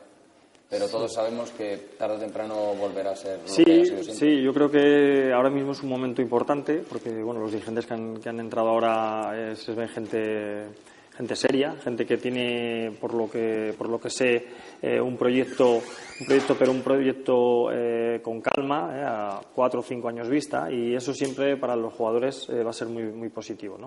Pero 0.70 0.88
todos 0.88 1.14
sabemos 1.14 1.52
que 1.52 1.96
tarde 1.98 2.16
o 2.16 2.20
temprano 2.20 2.74
volverá 2.74 3.12
a 3.12 3.16
ser. 3.16 3.40
Lo 3.40 3.48
sí, 3.48 3.64
que 3.64 3.82
ha 3.82 3.86
sido 3.86 4.04
sí, 4.04 4.42
yo 4.42 4.54
creo 4.54 4.72
que 4.72 5.32
ahora 5.32 5.50
mismo 5.50 5.74
es 5.74 5.84
un 5.84 5.90
momento 5.90 6.22
importante, 6.22 6.84
porque 6.88 7.12
bueno, 7.22 7.42
los 7.42 7.52
dirigentes 7.52 7.86
que 7.86 7.94
han, 7.94 8.18
que 8.20 8.30
han 8.30 8.40
entrado 8.40 8.70
ahora 8.70 9.52
es, 9.52 9.68
ven 9.76 9.88
gente 9.90 10.68
gente 11.16 11.36
seria, 11.36 11.76
gente 11.76 12.06
que 12.06 12.18
tiene, 12.18 12.92
por 13.00 13.14
lo 13.14 13.30
que, 13.30 13.74
por 13.78 13.88
lo 13.88 14.00
que 14.00 14.10
sé, 14.10 14.48
eh, 14.82 15.00
un 15.00 15.16
proyecto, 15.16 15.76
un 15.76 16.26
proyecto, 16.26 16.56
pero 16.58 16.72
un 16.72 16.82
proyecto 16.82 17.72
eh, 17.72 18.20
con 18.22 18.42
calma, 18.42 18.92
eh, 18.94 19.04
a 19.06 19.42
cuatro 19.54 19.82
o 19.82 19.84
cinco 19.84 20.10
años 20.10 20.28
vista, 20.28 20.72
y 20.72 20.96
eso 20.96 21.14
siempre 21.14 21.58
para 21.58 21.76
los 21.76 21.94
jugadores 21.94 22.50
va 22.50 22.72
a 22.72 22.74
ser 22.74 22.88
muy, 22.88 23.04
muy 23.04 23.30
positivo. 23.30 23.78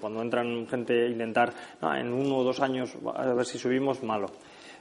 cuando 0.00 0.22
entran 0.22 0.66
gente 0.66 1.06
a 1.06 1.08
intentar, 1.08 1.52
en 1.82 2.12
uno 2.12 2.38
o 2.38 2.44
dos 2.44 2.60
años, 2.60 2.96
a 3.14 3.32
ver 3.32 3.46
si 3.46 3.58
subimos, 3.58 4.02
malo. 4.02 4.26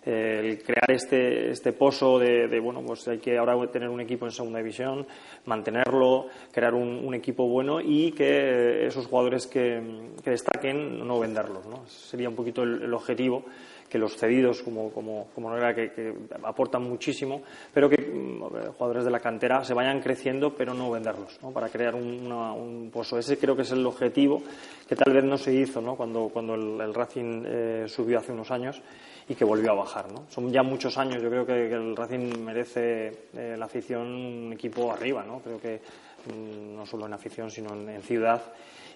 El 0.04 0.64
crear 0.64 0.90
este, 0.90 1.52
este 1.52 1.74
pozo 1.74 2.18
de, 2.18 2.48
de, 2.48 2.60
bueno, 2.60 2.82
pues 2.82 3.08
hay 3.08 3.20
que 3.20 3.38
ahora 3.38 3.56
tener 3.68 3.90
un 3.90 4.02
equipo 4.02 4.26
en 4.26 4.32
segunda 4.32 4.60
división, 4.60 5.06
mantenerlo, 5.46 6.28
crear 6.52 6.74
un, 6.74 7.14
equipo 7.14 7.48
bueno 7.48 7.82
y 7.82 8.14
que 8.14 8.88
esos 8.88 9.06
jugadores 9.06 9.48
que, 9.48 9.82
destaquen 10.24 11.06
no 11.06 11.20
venderlos. 11.20 11.66
¿no? 11.66 11.86
Sería 11.88 12.30
un 12.30 12.36
poquito 12.36 12.64
el 12.64 12.94
objetivo 12.94 13.46
que 13.92 14.00
los 14.00 14.16
cedidos, 14.16 14.62
como, 14.62 14.90
como, 14.92 15.28
como 15.36 15.54
era, 15.56 15.76
que, 15.76 15.92
que, 15.92 16.14
aportan 16.44 16.82
muchísimo, 16.84 17.44
pero 17.74 17.90
que 17.90 17.98
mm, 17.98 18.72
jugadores 18.78 19.04
de 19.04 19.12
la 19.12 19.20
cantera 19.20 19.66
se 19.66 19.74
vayan 19.74 20.00
creciendo, 20.00 20.56
pero 20.56 20.74
no 20.74 20.90
venderlos, 20.90 21.38
¿no? 21.44 21.52
para 21.52 21.68
crear 21.68 21.94
un, 21.94 22.32
un, 22.32 22.90
pozo. 22.90 23.20
Ese 23.20 23.38
creo 23.38 23.54
que 23.54 23.64
es 23.64 23.72
el 23.72 23.86
objetivo 23.86 24.42
que 24.88 24.96
tal 24.96 25.14
vez 25.14 25.26
no 25.26 25.38
se 25.38 25.54
hizo 25.54 25.82
¿no? 25.82 25.98
cuando, 25.98 26.30
cuando 26.30 26.56
el, 26.56 26.94
Racing 26.94 27.44
eh, 27.46 27.84
subió 27.88 28.20
hace 28.20 28.32
unos 28.32 28.50
años 28.50 28.82
y 29.28 29.36
que 29.36 29.46
volvió 29.46 29.72
a 29.72 29.76
bajar. 29.76 30.12
¿no? 30.12 30.26
Son 30.30 30.52
ya 30.52 30.64
muchos 30.64 30.98
años, 30.98 31.22
yo 31.22 31.30
creo 31.30 31.46
que, 31.46 31.74
el 31.74 31.96
Racing 31.96 32.40
merece 32.40 33.28
eh, 33.36 33.56
la 33.58 33.66
afición 33.66 34.02
un 34.02 34.54
equipo 34.54 34.92
arriba, 34.92 35.24
¿no? 35.24 35.40
creo 35.40 35.60
que 35.60 35.82
mm, 36.28 36.76
no 36.76 36.86
solo 36.86 37.06
en 37.06 37.14
afición, 37.14 37.50
sino 37.50 37.74
en 37.74 38.02
ciudad 38.02 38.42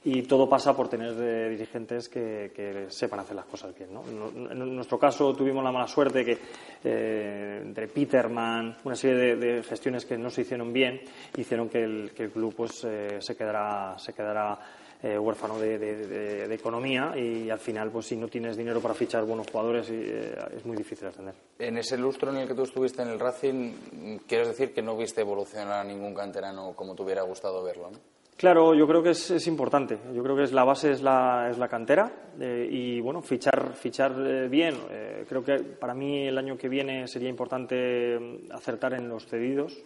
y 0.06 0.22
todo 0.22 0.48
pasa 0.48 0.76
por 0.76 0.88
tener 0.88 1.16
eh, 1.20 1.50
dirigentes 1.50 2.10
que, 2.10 2.86
sepan 2.90 3.22
hacer 3.22 3.36
las 3.36 3.46
cosas 3.46 3.76
bien. 3.76 3.92
¿no? 3.92 4.04
En 4.52 4.76
nuestro 4.76 5.00
caso 5.00 5.34
tuvimos 5.36 5.64
la 5.64 5.72
mala 5.72 5.88
suerte 5.88 6.24
que 6.24 6.38
eh, 6.84 7.60
entre 7.64 7.88
Peterman, 7.88 8.78
una 8.84 8.96
serie 8.96 9.36
de, 9.36 9.64
gestiones 9.64 10.06
que 10.06 10.16
no 10.16 10.30
se 10.30 10.42
hicieron 10.42 10.72
bien, 10.72 11.02
hicieron 11.36 11.68
que 11.70 11.84
el, 11.84 12.12
club 12.32 12.54
pues, 12.56 12.84
eh, 12.84 13.18
se 13.20 13.36
quedara, 13.36 13.98
se 13.98 14.14
quedara 14.14 14.60
huérfano 15.04 15.60
de, 15.60 16.54
economía 16.54 17.14
y 17.16 17.50
al 17.50 17.60
final, 17.60 17.92
pues 17.92 18.08
si 18.08 18.16
no 18.16 18.28
tienes 18.28 18.58
dinero 18.58 18.82
para 18.82 18.94
fichar 18.94 19.24
buenos 19.24 19.48
jugadores, 19.52 19.90
es 19.90 20.66
muy 20.66 20.76
difícil 20.76 21.08
ascender. 21.08 21.36
En 21.60 21.78
ese 21.78 21.98
lustro 21.98 22.32
en 22.32 22.38
el 22.38 22.48
que 22.48 22.56
tú 22.56 22.64
estuviste 22.64 23.02
en 23.02 23.10
el 23.10 23.20
Racing, 23.20 24.20
quieres 24.28 24.48
decir 24.48 24.74
que 24.74 24.82
no 24.82 24.98
viste 24.98 25.22
evolucionar 25.22 25.82
a 25.82 25.84
ningún 25.84 26.14
canterano 26.14 26.74
como 26.76 26.96
te 26.96 27.04
hubiera 27.04 27.22
gustado 27.22 27.64
verlo, 27.64 27.92
¿no? 27.92 28.16
Claro, 28.38 28.76
yo 28.76 28.86
creo 28.86 29.02
que 29.02 29.12
es, 29.12 29.48
importante. 29.48 29.98
Yo 30.14 30.22
creo 30.22 30.36
que 30.36 30.44
es 30.44 30.52
la 30.52 30.66
base 30.66 30.92
es 30.92 31.02
la, 31.02 31.48
es 31.50 31.58
la 31.58 31.70
cantera 31.70 32.12
eh, 32.38 32.68
y 32.70 33.00
bueno, 33.00 33.22
fichar, 33.22 33.74
fichar 33.76 34.14
eh, 34.20 34.50
bien. 34.50 34.76
Eh, 34.90 35.26
creo 35.28 35.42
que 35.42 35.60
para 35.60 35.94
mí 35.94 36.28
el 36.28 36.38
año 36.38 36.58
que 36.58 36.68
viene 36.68 37.08
sería 37.08 37.30
importante 37.30 38.20
mm, 38.20 38.52
acertar 38.52 38.94
en 38.94 39.08
los 39.08 39.26
cedidos, 39.26 39.78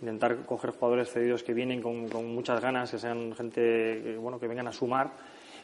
intentar 0.00 0.44
coger 0.46 0.70
jugadores 0.70 1.10
cedidos 1.10 1.42
que 1.42 1.54
vienen 1.54 1.80
con, 1.80 2.08
muchas 2.34 2.60
ganas, 2.60 2.90
que 2.90 2.98
sean 2.98 3.34
gente 3.34 4.16
bueno 4.16 4.38
que 4.38 4.48
vengan 4.48 4.68
a 4.68 4.72
sumar 4.72 5.12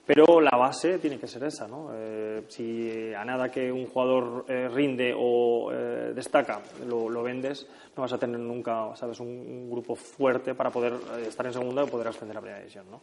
pero 0.07 0.41
la 0.41 0.57
base 0.57 1.01
tiene 1.01 1.19
que 1.19 1.27
ser 1.27 1.43
esa, 1.43 1.67
¿no? 1.67 1.91
Eh, 1.93 2.45
si 2.47 3.13
a 3.13 3.25
nada 3.25 3.51
que 3.51 3.73
un 3.73 3.87
jugador 3.87 4.45
eh, 4.49 4.69
rinde 4.69 5.13
o 5.17 5.73
eh, 5.73 6.13
destaca 6.15 6.63
lo, 6.87 7.23
vendes, 7.25 7.67
no 7.97 8.03
vas 8.03 8.13
a 8.13 8.19
tener 8.19 8.39
nunca, 8.39 8.95
¿sabes?, 8.95 9.19
un, 9.19 9.69
grupo 9.69 9.97
fuerte 9.97 10.55
para 10.55 10.71
poder 10.71 10.95
estar 11.27 11.45
en 11.45 11.53
segunda 11.53 11.83
o 11.83 11.89
poder 11.89 12.07
ascender 12.07 12.37
a 12.37 12.41
primera 12.41 12.61
división, 12.61 12.87
¿no? 12.89 13.03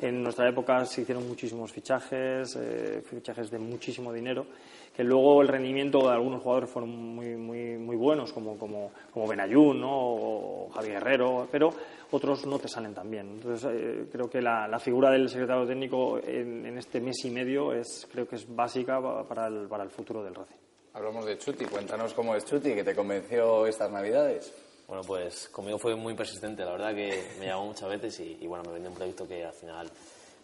En 0.00 0.22
nuestra 0.24 0.48
época 0.48 0.84
se 0.86 1.02
hicieron 1.02 1.28
muchísimos 1.28 1.70
fichajes, 1.70 2.58
fichajes 3.04 3.50
de 3.50 3.58
muchísimo 3.58 4.12
dinero, 4.12 4.46
que 4.94 5.04
luego 5.04 5.40
el 5.42 5.48
rendimiento 5.48 6.00
de 6.00 6.14
algunos 6.14 6.42
jugadores 6.42 6.70
fueron 6.70 6.90
muy, 6.90 7.36
muy, 7.36 7.78
muy 7.78 7.96
buenos, 7.96 8.32
como, 8.32 8.58
como, 8.58 8.90
como 9.12 9.26
Benayún, 9.26 9.80
¿no? 9.80 9.90
o 9.90 10.70
Javier 10.70 10.94
Guerrero, 10.94 11.48
pero 11.50 11.70
otros 12.10 12.44
no 12.46 12.58
te 12.58 12.68
salen 12.68 12.94
tan 12.94 13.10
bien. 13.10 13.28
Entonces, 13.30 13.70
eh, 13.72 14.06
creo 14.10 14.28
que 14.28 14.40
la, 14.40 14.78
figura 14.78 15.10
del 15.10 15.28
secretario 15.28 15.66
técnico 15.66 16.18
en, 16.18 16.76
este 16.76 17.00
mes 17.00 17.24
y 17.24 17.30
medio 17.30 17.72
es, 17.72 18.08
creo 18.10 18.26
que 18.26 18.36
es 18.36 18.54
básica 18.54 19.00
para 19.28 19.46
el, 19.46 19.68
para 19.68 19.84
el 19.84 19.90
futuro 19.90 20.22
del 20.22 20.34
Racing. 20.34 20.56
Hablamos 20.92 21.24
de 21.24 21.38
Chuti, 21.38 21.66
cuéntanos 21.66 22.14
cómo 22.14 22.34
es 22.34 22.44
Chuti, 22.44 22.74
que 22.74 22.82
te 22.82 22.94
convenció 22.94 23.66
estas 23.66 23.90
Navidades. 23.92 24.52
Bueno, 24.88 25.04
pues 25.06 25.48
conmigo 25.50 25.78
fue 25.78 25.94
muy 25.94 26.14
persistente, 26.14 26.64
la 26.64 26.72
verdad 26.72 26.92
que 26.92 27.36
me 27.38 27.46
llamó 27.46 27.66
muchas 27.66 27.88
veces 27.88 28.18
y, 28.18 28.44
bueno, 28.48 28.64
me 28.64 28.72
vendió 28.72 28.90
un 28.90 28.96
proyecto 28.96 29.26
que 29.26 29.44
al 29.44 29.52
final 29.52 29.88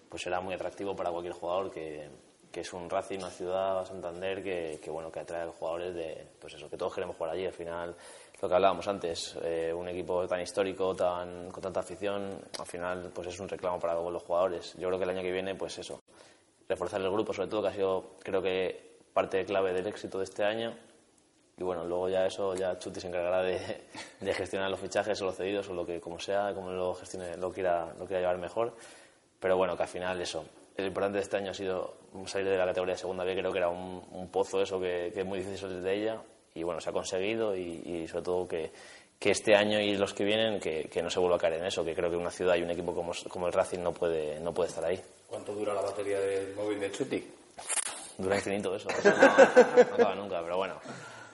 pues 0.09 0.25
era 0.25 0.41
muy 0.41 0.55
atractivo 0.55 0.95
para 0.95 1.11
cualquier 1.11 1.35
jugador 1.35 1.69
que, 1.73 2.09
que 2.57 2.63
es 2.63 2.73
un 2.73 2.89
Racing, 2.89 3.19
una 3.19 3.29
ciudad, 3.29 3.85
Santander, 3.85 4.43
que, 4.43 4.81
que, 4.83 4.89
bueno, 4.89 5.13
que 5.13 5.21
atrae 5.21 5.43
a 5.43 5.45
los 5.45 5.57
jugadores 5.57 5.95
de, 5.95 6.27
pues 6.41 6.55
eso, 6.55 6.71
que 6.71 6.79
todos 6.79 6.95
queremos 6.95 7.15
jugar 7.15 7.35
allí. 7.35 7.45
Al 7.45 7.53
final 7.53 7.95
lo 8.41 8.49
que 8.49 8.55
hablábamos 8.55 8.89
antes, 8.89 9.37
eh, 9.43 9.75
un 9.75 9.87
equipo 9.91 10.27
tan 10.27 10.41
histórico, 10.41 10.97
tan, 10.97 11.51
con 11.51 11.63
tanta 11.63 11.81
afición, 11.81 12.41
al 12.59 12.65
final 12.65 13.11
pues 13.15 13.27
es 13.29 13.39
un 13.41 13.47
reclamo 13.47 13.79
para 13.79 13.93
los 13.93 14.23
jugadores. 14.23 14.73
Yo 14.79 14.89
creo 14.89 14.99
que 14.99 15.05
el 15.05 15.11
año 15.11 15.21
que 15.21 15.33
viene, 15.33 15.55
pues 15.55 15.77
eso, 15.77 16.01
reforzar 16.67 17.03
el 17.03 17.11
grupo, 17.11 17.35
sobre 17.35 17.49
todo, 17.49 17.61
que 17.61 17.69
ha 17.69 17.73
sido, 17.75 18.13
creo 18.21 18.41
que, 18.41 19.01
parte 19.13 19.45
clave 19.45 19.75
del 19.75 19.87
éxito 19.89 20.17
de 20.17 20.25
este 20.25 20.43
año. 20.43 20.75
Y 21.59 21.63
bueno, 21.63 21.85
luego 21.85 22.09
ya 22.09 22.25
eso, 22.25 22.55
ya 22.55 22.79
Chuti 22.79 23.01
se 23.01 23.09
encargará 23.09 23.43
de, 23.43 23.59
de 24.21 24.33
gestionar 24.33 24.71
los 24.71 24.81
fichajes 24.81 25.21
o 25.21 25.27
los 25.27 25.37
cedidos 25.37 25.69
o 25.69 25.75
lo 25.75 25.85
que, 25.85 26.01
como 26.01 26.19
sea, 26.19 26.55
como 26.55 26.71
lo 26.71 26.95
gestione, 26.95 27.37
lo 27.37 27.53
quiera, 27.53 27.93
lo 27.99 28.07
quiera 28.07 28.21
llevar 28.21 28.39
mejor. 28.39 28.73
Pero 29.39 29.59
bueno, 29.59 29.77
que 29.77 29.83
al 29.83 29.89
final 29.91 30.19
eso, 30.23 30.47
el 30.77 30.87
importante 30.87 31.19
de 31.19 31.23
este 31.23 31.37
año 31.37 31.51
ha 31.51 31.55
sido 31.55 31.95
salir 32.27 32.49
de 32.49 32.59
la 32.59 32.67
categoría 32.67 32.95
de 32.95 33.01
segunda 33.01 33.25
B, 33.25 33.35
creo 33.35 33.53
que 33.53 33.59
era 33.59 33.69
un, 33.69 34.03
un 34.13 34.29
pozo 34.29 34.61
eso 34.61 34.79
que, 34.81 35.11
que, 35.13 35.21
es 35.21 35.27
muy 35.27 35.39
difícil 35.39 35.59
salir 35.59 35.83
de 35.83 35.95
ella 35.95 36.21
y 36.55 36.63
bueno, 36.63 36.81
se 36.81 36.91
ha 36.91 36.93
conseguido 36.93 37.57
y, 37.57 38.07
sobre 38.09 38.25
todo 38.25 38.49
que, 38.49 38.71
que, 39.19 39.31
este 39.31 39.55
año 39.55 39.81
y 39.81 39.97
los 39.97 40.15
que 40.15 40.25
vienen 40.25 40.61
que, 40.61 40.89
que, 40.89 41.03
no 41.03 41.11
se 41.11 41.19
vuelva 41.19 41.37
a 41.37 41.39
caer 41.39 41.55
en 41.55 41.67
eso, 41.67 41.85
que 41.85 41.95
creo 41.95 42.11
que 42.11 42.17
una 42.17 42.31
ciudad 42.31 42.57
y 42.57 42.63
un 42.63 42.71
equipo 42.71 42.95
como, 42.95 43.13
como 43.29 43.47
el 43.47 43.53
Racing 43.53 43.81
no 43.81 43.93
puede, 43.93 44.41
no 44.41 44.53
puede 44.53 44.71
estar 44.71 44.85
ahí. 44.85 45.01
¿Cuánto 45.27 45.55
dura 45.55 45.75
la 45.75 45.83
batería 45.83 46.21
del 46.21 46.55
móvil 46.55 46.81
de 46.81 46.91
Chuti? 46.93 47.33
Dura 48.19 48.37
infinito 48.37 48.75
eso, 48.75 48.89
eso 48.99 49.11
no, 49.11 49.17
no 49.19 49.95
acaba 49.95 50.15
nunca, 50.15 50.43
pero 50.43 50.57
bueno, 50.57 50.81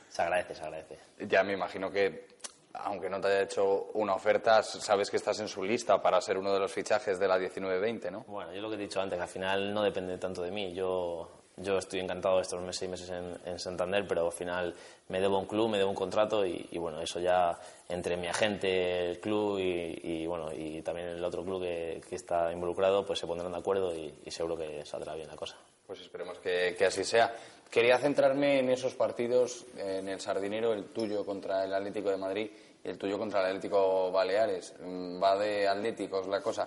se 0.09 0.23
agradece, 0.23 0.55
se 0.55 0.63
agradece. 0.63 0.99
Ya 1.29 1.43
me 1.43 1.53
imagino 1.53 1.91
que 1.91 2.27
aunque 2.75 3.11
no 3.11 3.21
te 3.21 3.29
haya 3.29 3.43
hecho 3.43 3.91
una 3.95 4.15
oferta, 4.15 4.63
sabes 4.63 5.11
que 5.11 5.17
estás 5.17 5.39
en 5.41 5.49
su 5.49 5.63
lista 5.63 6.01
para 6.01 6.21
ser 6.21 6.39
uno 6.39 6.53
de 6.53 6.61
los 6.61 6.73
fichajes 6.73 7.19
de 7.19 7.29
la 7.29 7.39
19-20, 7.39 8.11
¿no? 8.11 8.25
Bueno, 8.27 8.53
yo 8.53 8.61
lo 8.63 8.69
que 8.69 8.77
he 8.77 8.79
dicho 8.79 9.01
antes, 9.01 9.17
que 9.17 9.23
al 9.23 9.29
final 9.29 9.75
no 9.75 9.83
depende 9.83 10.19
tanto 10.19 10.43
de 10.43 10.51
mí. 10.51 10.73
Yo 10.73 11.43
yo 11.57 11.79
estoy 11.79 12.01
encantado 12.01 12.37
de 12.37 12.43
estos 12.43 12.61
meses, 12.61 12.77
seis 12.77 12.91
meses 12.91 13.11
en, 13.45 13.59
Santander, 13.59 14.07
pero 14.07 14.27
al 14.27 14.33
final 14.33 14.75
me 15.09 15.21
debo 15.21 15.39
un 15.39 15.47
club, 15.47 15.69
me 15.69 15.79
debo 15.79 15.91
un 15.91 15.97
contrato 15.97 16.47
y, 16.47 16.67
bueno, 16.79 17.01
eso 17.01 17.21
ya 17.21 17.59
entre 17.89 18.17
mi 18.17 18.27
agente, 18.27 19.11
el 19.11 19.21
club 19.21 19.59
y, 19.59 20.27
bueno, 20.27 20.51
y 20.53 20.83
también 20.83 21.09
el 21.09 21.25
otro 21.25 21.45
club 21.45 21.63
que, 21.63 22.01
está 22.11 22.53
involucrado, 22.53 23.05
pues 23.05 23.19
se 23.19 23.27
pondrán 23.27 23.53
de 23.53 23.59
acuerdo 23.59 23.95
y, 23.95 24.31
seguro 24.31 24.57
que 24.57 24.85
saldrá 24.85 25.15
bien 25.15 25.29
la 25.29 25.37
cosa. 25.37 25.57
Pues 25.87 26.01
esperemos 26.01 26.39
que, 26.39 26.75
que 26.77 26.87
así 26.87 27.05
sea. 27.05 27.35
Quería 27.73 27.99
centrarme 27.99 28.61
en 28.61 28.69
esos 28.69 28.95
partidos, 28.95 29.67
en 29.77 30.07
el 30.07 30.21
Sardinero, 30.21 30.75
el 30.75 30.85
tuyo 30.85 31.25
contra 31.25 31.65
el 31.65 31.73
Atlético 31.73 32.11
de 32.11 32.17
Madrid 32.19 32.51
el 32.85 32.99
tuyo 32.99 33.19
contra 33.19 33.41
el 33.41 33.47
Atlético 33.47 34.11
Baleares. 34.11 34.75
Mm, 34.85 35.23
va 35.23 35.37
de 35.39 35.69
Atléticos 35.69 36.27
la 36.27 36.41
cosa. 36.41 36.67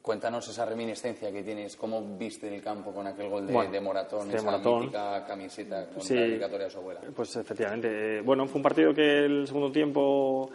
Cuéntanos 0.00 0.48
esa 0.48 0.64
reminiscencia 0.64 1.32
que 1.32 1.42
tienes, 1.42 1.76
cómo 1.76 2.16
viste 2.16 2.54
el 2.54 2.62
campo 2.62 2.92
con 2.92 3.06
aquel 3.06 3.28
gol 3.28 3.46
de, 3.46 3.80
Moratón, 3.80 4.30
esa 4.30 4.44
Moratón. 4.44 4.90
camiseta 5.26 5.86
con 5.86 6.16
la 6.16 6.22
dedicatoria 6.22 6.66
a 6.66 6.70
su 6.70 6.78
abuela. 6.78 7.00
Pues 7.14 7.34
efectivamente. 7.36 8.18
Eh, 8.18 8.20
bueno, 8.20 8.46
fue 8.46 8.58
un 8.58 8.62
partido 8.62 8.94
que 8.94 9.24
el 9.24 9.46
segundo 9.46 9.72
tiempo 9.72 10.50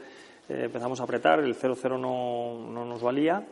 eh, 0.48 0.64
empezamos 0.66 1.00
a 1.02 1.04
apretar, 1.04 1.40
el 1.40 1.56
0-0 1.56 2.00
no, 2.00 2.70
no 2.70 2.86
nos 2.86 3.02
valía. 3.02 3.44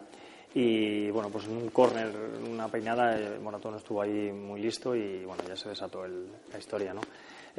Y 0.54 1.12
bueno, 1.12 1.30
pues 1.30 1.46
en 1.46 1.58
un 1.58 1.70
córner, 1.70 2.12
una 2.50 2.68
peinada, 2.68 3.20
eh, 3.20 3.40
Moratón 3.42 3.76
estuvo 3.76 4.02
ahí 4.02 4.32
muy 4.32 4.60
listo 4.60 4.96
y 4.96 5.24
bueno, 5.24 5.44
ya 5.48 5.56
se 5.56 5.70
desató 5.70 6.06
la 6.08 6.58
historia, 6.58 6.94
¿no? 6.94 7.02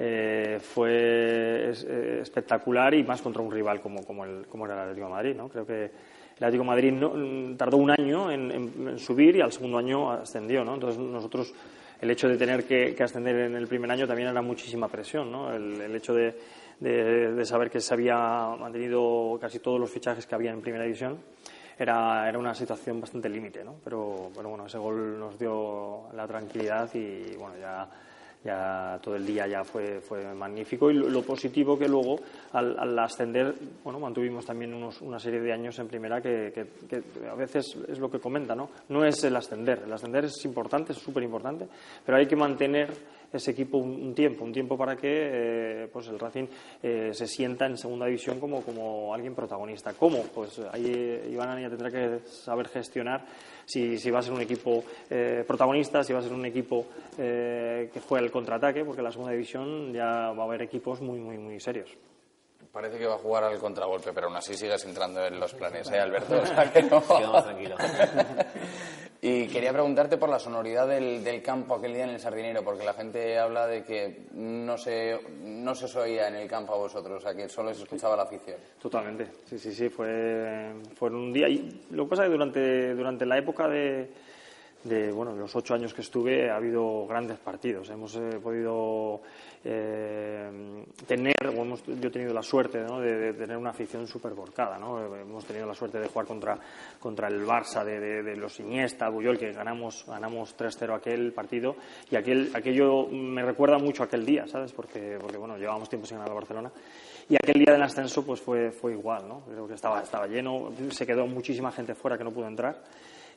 Eh, 0.02 0.58
fue 0.62 0.90
eh, 0.92 2.18
espectacular 2.22 2.94
y 2.94 3.04
más 3.04 3.20
contra 3.20 3.42
un 3.42 3.50
rival 3.50 3.82
como, 3.82 4.02
como, 4.04 4.24
el, 4.24 4.46
como 4.46 4.64
era 4.64 4.74
el 4.74 4.80
Atlético 4.80 5.08
Madrid. 5.10 5.36
¿no? 5.36 5.48
Creo 5.48 5.66
que 5.66 5.84
el 5.84 5.90
Atlético 6.38 6.64
Madrid 6.64 6.92
no, 6.92 7.10
mm, 7.10 7.56
tardó 7.56 7.76
un 7.76 7.90
año 7.90 8.30
en, 8.30 8.98
subir 8.98 9.36
y 9.36 9.40
al 9.42 9.52
segundo 9.52 9.76
año 9.76 10.10
ascendió. 10.10 10.64
¿no? 10.64 10.74
Entonces 10.74 10.98
nosotros 10.98 11.52
el 12.00 12.10
hecho 12.10 12.28
de 12.28 12.38
tener 12.38 12.64
que, 12.64 12.96
ascender 12.98 13.36
en 13.40 13.56
el 13.56 13.66
primer 13.66 13.90
año 13.90 14.06
también 14.06 14.28
era 14.28 14.40
muchísima 14.40 14.88
presión. 14.88 15.30
¿no? 15.30 15.52
El, 15.52 15.94
hecho 15.94 16.14
de, 16.14 16.34
de, 16.78 17.44
saber 17.44 17.70
que 17.70 17.80
se 17.80 17.92
había 17.92 18.16
mantenido 18.58 19.38
casi 19.38 19.58
todos 19.58 19.78
los 19.78 19.90
fichajes 19.90 20.26
que 20.26 20.34
había 20.34 20.50
en 20.50 20.62
primera 20.62 20.84
división 20.84 21.18
era, 21.80 22.28
era 22.28 22.38
una 22.38 22.54
situación 22.54 23.00
bastante 23.00 23.28
límite. 23.28 23.64
¿no? 23.64 23.76
Pero, 23.82 24.30
pero 24.34 24.50
bueno, 24.50 24.66
ese 24.66 24.78
gol 24.78 25.18
nos 25.18 25.38
dio 25.38 26.12
la 26.14 26.26
tranquilidad 26.26 26.88
y 26.94 27.36
bueno, 27.36 27.56
ya 27.58 27.88
ya 28.44 28.98
todo 29.02 29.16
el 29.16 29.26
día 29.26 29.46
ya 29.46 29.64
fue, 29.64 30.00
fue 30.00 30.34
magnífico 30.34 30.90
y 30.90 30.94
lo, 30.94 31.22
positivo 31.22 31.78
que 31.78 31.86
luego 31.86 32.18
al, 32.52 32.98
ascender 32.98 33.54
bueno 33.84 34.00
mantuvimos 34.00 34.46
también 34.46 34.72
unos, 34.72 35.02
una 35.02 35.18
serie 35.18 35.40
de 35.40 35.52
años 35.52 35.78
en 35.78 35.88
primera 35.88 36.22
que, 36.22 36.50
que, 36.54 37.02
a 37.28 37.34
veces 37.34 37.76
es 37.86 37.98
lo 37.98 38.10
que 38.10 38.18
comenta 38.18 38.54
no 38.54 38.70
no 38.88 39.04
es 39.04 39.22
el 39.24 39.36
ascender 39.36 39.82
el 39.84 39.92
ascender 39.92 40.24
es 40.24 40.42
importante 40.44 40.92
es 40.92 40.98
súper 40.98 41.22
importante 41.22 41.68
pero 42.04 42.16
hay 42.16 42.26
que 42.26 42.36
mantener 42.36 42.88
ese 43.32 43.50
equipo 43.52 43.78
un, 43.78 44.14
tiempo, 44.14 44.44
un 44.44 44.52
tiempo 44.52 44.76
para 44.76 44.96
que 44.96 45.88
pues 45.92 46.08
el 46.08 46.18
Racing 46.18 46.46
se 46.80 47.26
sienta 47.26 47.66
en 47.66 47.76
segunda 47.76 48.06
división 48.06 48.40
como, 48.40 48.62
como 48.62 49.14
alguien 49.14 49.34
protagonista. 49.34 49.92
¿Cómo? 49.94 50.22
Pues 50.34 50.60
ahí 50.72 51.22
Iván 51.30 51.50
Anaya 51.50 51.68
tendrá 51.68 51.90
que 51.90 52.20
saber 52.26 52.68
gestionar 52.68 53.24
si, 53.64 53.98
si 53.98 54.10
va 54.10 54.18
a 54.18 54.22
ser 54.22 54.32
un 54.32 54.40
equipo 54.40 54.82
protagonista, 55.46 56.02
si 56.02 56.12
va 56.12 56.18
a 56.18 56.22
ser 56.22 56.32
un 56.32 56.44
equipo 56.46 56.86
que 57.16 58.00
juegue 58.08 58.24
el 58.24 58.32
contraataque, 58.32 58.84
porque 58.84 59.00
en 59.00 59.04
la 59.04 59.12
segunda 59.12 59.32
división 59.32 59.92
ya 59.92 60.32
va 60.32 60.42
a 60.42 60.46
haber 60.46 60.62
equipos 60.62 61.00
muy, 61.00 61.18
muy, 61.18 61.38
muy 61.38 61.60
serios. 61.60 61.96
Parece 62.72 62.98
que 62.98 63.06
va 63.06 63.14
a 63.14 63.18
jugar 63.18 63.42
al 63.42 63.58
contragolpe, 63.58 64.12
pero 64.12 64.28
aún 64.28 64.36
así 64.36 64.54
sigues 64.54 64.84
entrando 64.84 65.26
en 65.26 65.40
los 65.40 65.52
planes, 65.54 65.90
¿eh, 65.90 65.98
Alberto? 65.98 66.40
O 66.40 66.46
sea 66.46 66.72
que 66.72 66.82
no. 66.84 67.00
tranquilo. 67.00 67.76
y 69.22 69.48
quería 69.48 69.72
preguntarte 69.72 70.16
por 70.16 70.30
la 70.30 70.38
sonoridad 70.38 70.88
del, 70.88 71.42
campo 71.42 71.74
aquel 71.74 71.92
día 71.92 72.04
en 72.04 72.10
el 72.10 72.20
Sardinero, 72.20 72.64
porque 72.64 72.84
la 72.84 72.94
gente 72.94 73.38
habla 73.38 73.66
de 73.66 73.84
que 73.84 74.22
no 74.32 74.78
se, 74.78 75.18
no 75.42 75.74
se 75.74 75.98
oía 75.98 76.28
en 76.28 76.36
el 76.36 76.48
campo 76.48 76.72
a 76.72 76.78
vosotros, 76.78 77.18
o 77.18 77.20
sea 77.20 77.34
que 77.34 77.48
solo 77.48 77.74
se 77.74 77.82
escuchaba 77.82 78.16
la 78.16 78.22
afición. 78.22 78.56
Totalmente, 78.80 79.26
sí, 79.44 79.58
sí, 79.58 79.74
sí, 79.74 79.90
fue, 79.90 80.72
fue 80.94 81.10
un 81.10 81.32
día. 81.34 81.48
Y 81.48 81.82
lo 81.90 82.04
que 82.04 82.10
pasa 82.10 82.22
es 82.22 82.28
que 82.28 82.32
durante, 82.32 82.94
durante 82.94 83.26
la 83.26 83.36
época 83.36 83.68
de 83.68 84.10
de 84.84 85.12
bueno, 85.12 85.34
los 85.36 85.54
ocho 85.54 85.74
años 85.74 85.92
que 85.92 86.00
estuve 86.00 86.50
ha 86.50 86.56
habido 86.56 87.06
grandes 87.06 87.38
partidos. 87.38 87.90
Hemos 87.90 88.16
eh, 88.16 88.38
podido 88.42 89.20
eh, 89.62 90.84
tener, 91.06 91.34
hemos, 91.42 91.84
yo 91.84 92.08
he 92.08 92.10
tenido 92.10 92.32
la 92.32 92.42
suerte 92.42 92.78
de, 92.78 93.34
tener 93.34 93.56
una 93.58 93.70
afición 93.70 94.06
súper 94.06 94.32
volcada. 94.32 94.78
¿no? 94.78 95.14
Hemos 95.14 95.44
tenido 95.44 95.66
la 95.66 95.74
suerte 95.74 95.98
de 95.98 96.08
jugar 96.08 96.26
contra, 96.26 96.58
contra 96.98 97.28
el 97.28 97.44
Barça 97.44 97.84
de, 97.84 98.34
los 98.36 98.58
Iniesta, 98.60 99.10
Buyol, 99.10 99.38
que 99.38 99.52
ganamos, 99.52 100.04
ganamos 100.06 100.56
3-0 100.56 100.96
aquel 100.96 101.32
partido. 101.32 101.76
Y 102.10 102.16
aquel, 102.16 102.50
aquello 102.54 103.06
me 103.08 103.42
recuerda 103.42 103.78
mucho 103.78 104.02
aquel 104.02 104.24
día, 104.24 104.46
¿sabes? 104.46 104.72
Porque, 104.72 105.18
porque 105.20 105.36
bueno, 105.36 105.58
llevábamos 105.58 105.90
tiempo 105.90 106.06
sin 106.06 106.16
ganar 106.16 106.30
a 106.30 106.34
Barcelona. 106.34 106.72
Y 107.28 107.36
aquel 107.36 107.62
día 107.62 107.74
del 107.74 107.82
ascenso 107.82 108.24
pues 108.24 108.40
fue, 108.40 108.72
fue 108.72 108.92
igual, 108.92 109.28
¿no? 109.28 109.42
Creo 109.42 109.68
que 109.68 109.74
estaba, 109.74 110.02
estaba 110.02 110.26
lleno, 110.26 110.72
se 110.90 111.06
quedó 111.06 111.26
muchísima 111.26 111.70
gente 111.70 111.94
fuera 111.94 112.16
que 112.16 112.24
no 112.24 112.32
pudo 112.32 112.48
entrar 112.48 112.82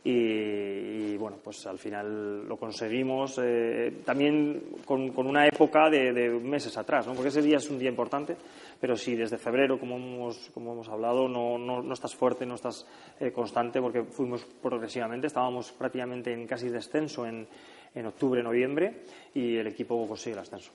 y, 0.05 1.15
bueno, 1.15 1.37
pues 1.41 1.65
al 1.65 1.79
final 1.79 2.45
lo 2.45 2.57
conseguimos 2.57 3.39
eh, 3.41 4.01
también 4.03 4.61
con, 4.85 5.11
una 5.15 5.47
época 5.47 5.89
de, 5.89 6.29
meses 6.29 6.77
atrás, 6.77 7.07
¿no? 7.07 7.13
porque 7.13 7.29
ese 7.29 7.41
día 7.41 7.57
es 7.57 7.69
un 7.69 7.79
día 7.79 7.89
importante, 7.89 8.35
pero 8.81 8.97
si 8.97 9.15
desde 9.15 9.37
febrero, 9.37 9.79
como 9.79 9.95
hemos, 9.95 10.49
como 10.53 10.73
hemos 10.73 10.89
hablado, 10.89 11.29
no, 11.29 11.57
no, 11.57 11.93
estás 11.93 12.15
fuerte, 12.15 12.45
no 12.45 12.55
estás 12.55 12.85
eh, 13.19 13.31
constante, 13.31 13.79
porque 13.79 14.03
fuimos 14.03 14.43
progresivamente, 14.61 15.27
estábamos 15.27 15.71
prácticamente 15.71 16.33
en 16.33 16.45
casi 16.47 16.67
descenso 16.67 17.25
en, 17.25 17.47
en 17.95 18.05
octubre, 18.05 18.43
noviembre, 18.43 19.03
y 19.33 19.55
el 19.55 19.67
equipo 19.67 20.05
consigue 20.05 20.33
el 20.33 20.39
ascenso. 20.39 20.71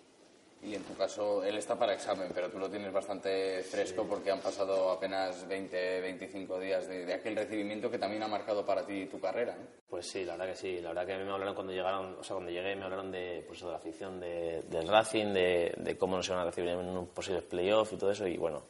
Y 0.63 0.75
en 0.75 0.83
tu 0.83 0.95
caso, 0.95 1.45
él 1.45 1.57
está 1.57 1.79
para 1.79 1.95
examen, 1.95 2.31
pero 2.35 2.51
tú 2.51 2.59
lo 2.59 2.69
tienes 2.69 2.93
bastante 2.93 3.63
fresco 3.63 4.05
porque 4.09 4.33
han 4.33 4.41
pasado 4.41 4.91
apenas 4.91 5.47
20, 5.47 6.01
25 6.01 6.59
días 6.59 6.89
de, 6.89 7.13
aquel 7.13 7.37
recibimiento 7.37 7.89
que 7.91 7.99
también 7.99 8.25
ha 8.25 8.29
marcado 8.29 8.67
para 8.67 8.85
ti 8.85 9.07
tu 9.07 9.21
carrera. 9.21 9.57
Pues 9.89 10.11
sí, 10.11 10.25
la 10.25 10.33
verdad 10.33 10.53
que 10.53 10.57
sí. 10.57 10.81
La 10.81 10.89
verdad 10.89 11.07
que 11.07 11.15
a 11.15 11.19
mí 11.19 11.25
me 11.25 11.31
hablaron 11.31 11.55
cuando 11.55 11.73
llegaron, 11.73 12.17
o 12.19 12.25
sea, 12.25 12.35
cuando 12.35 12.51
llegué 12.51 12.75
me 12.75 12.85
hablaron 12.85 13.13
de, 13.13 13.45
pues, 13.47 13.61
de 13.61 13.67
la 13.67 13.77
afición 13.77 14.19
del 14.19 14.89
Racing, 14.89 15.33
de, 15.33 15.97
cómo 15.99 16.17
nos 16.17 16.27
iban 16.29 16.41
a 16.41 16.45
recibir 16.47 16.71
en 16.71 16.79
un 16.79 17.07
posible 17.07 17.43
playoff 17.43 17.93
y 17.93 17.97
todo 17.97 18.11
eso. 18.11 18.27
Y 18.27 18.37
bueno, 18.37 18.63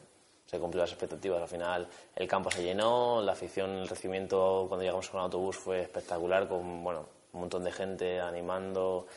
se 0.45 0.59
cumplió 0.59 0.83
las 0.83 0.91
expectativas. 0.91 1.41
Al 1.41 1.47
final 1.47 1.87
el 2.15 2.27
campo 2.27 2.51
se 2.51 2.61
llenó, 2.61 3.19
la 3.23 3.31
afición, 3.31 3.71
el 3.71 3.87
recibimiento 3.87 4.65
cuando 4.67 4.83
llegamos 4.83 5.09
con 5.09 5.19
el 5.19 5.23
autobús 5.25 5.57
fue 5.57 5.81
espectacular, 5.81 6.47
con 6.47 6.83
bueno, 6.83 7.07
un 7.33 7.39
montón 7.41 7.63
de 7.63 7.71
gente 7.71 8.19
animando 8.19 9.07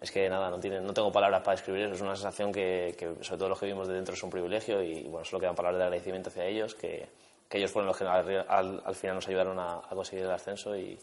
es 0.00 0.10
que 0.10 0.28
nada, 0.28 0.50
no, 0.50 0.58
tiene, 0.58 0.80
no 0.80 0.92
tengo 0.92 1.10
palabras 1.10 1.42
para 1.42 1.56
describir 1.56 1.82
eso. 1.84 1.94
Es 1.94 2.00
una 2.00 2.14
sensación 2.14 2.52
que, 2.52 2.94
sobre 3.20 3.38
todo 3.38 3.48
los 3.48 3.58
que 3.58 3.66
vivimos 3.66 3.88
de 3.88 3.94
dentro 3.94 4.14
es 4.14 4.22
un 4.22 4.30
privilegio 4.30 4.82
y 4.82 5.04
bueno, 5.04 5.24
solo 5.24 5.40
quedan 5.40 5.54
palabras 5.54 5.78
de 5.78 5.84
agradecimiento 5.84 6.28
hacia 6.30 6.44
ellos, 6.46 6.74
que, 6.74 7.08
ellos 7.50 7.70
fueron 7.70 7.86
los 7.86 7.96
que 7.96 8.04
al, 8.04 8.94
final 8.96 9.14
nos 9.14 9.28
ayudaron 9.28 9.58
a, 9.60 9.82
conseguir 9.90 10.24
el 10.24 10.32
ascenso 10.32 10.76
y, 10.76 10.98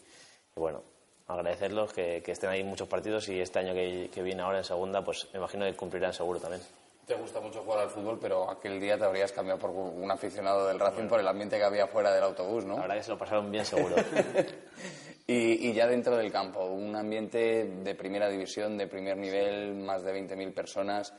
bueno, 0.54 0.82
agradecerlos 1.26 1.92
que, 1.94 2.22
estén 2.26 2.50
ahí 2.50 2.62
muchos 2.62 2.88
partidos 2.88 3.28
y 3.30 3.40
este 3.40 3.58
año 3.58 3.72
que, 3.72 4.10
que, 4.12 4.22
viene 4.22 4.42
ahora 4.42 4.58
en 4.58 4.64
segunda, 4.64 5.02
pues 5.02 5.28
me 5.32 5.38
imagino 5.38 5.64
que 5.64 5.74
cumplirán 5.74 6.12
seguro 6.12 6.40
también. 6.40 6.60
Te 7.06 7.14
gusta 7.14 7.40
mucho 7.40 7.62
jugar 7.62 7.80
al 7.80 7.90
fútbol, 7.90 8.18
pero 8.20 8.48
aquel 8.48 8.78
día 8.78 8.96
te 8.96 9.04
habrías 9.04 9.32
cambiado 9.32 9.58
por 9.58 9.70
un 9.70 10.08
aficionado 10.08 10.68
del 10.68 10.78
Racing 10.78 11.08
por 11.08 11.18
el 11.18 11.26
ambiente 11.26 11.58
que 11.58 11.64
había 11.64 11.88
fuera 11.88 12.12
del 12.12 12.22
autobús, 12.22 12.64
¿no? 12.64 12.76
La 12.76 12.82
verdad 12.82 12.96
que 12.96 13.02
se 13.02 13.10
lo 13.10 13.18
pasaron 13.18 13.50
bien 13.50 13.64
seguro. 13.64 13.96
Y, 15.24 15.72
ya 15.72 15.86
dentro 15.86 16.16
del 16.16 16.30
campo, 16.32 16.64
un 16.66 16.94
ambiente 16.94 17.64
de 17.64 17.94
primera 17.94 18.28
división, 18.28 18.76
de 18.76 18.86
primer 18.86 19.16
nivel, 19.16 19.74
más 19.76 20.02
de 20.02 20.12
20.000 20.12 20.52
personas. 20.52 21.14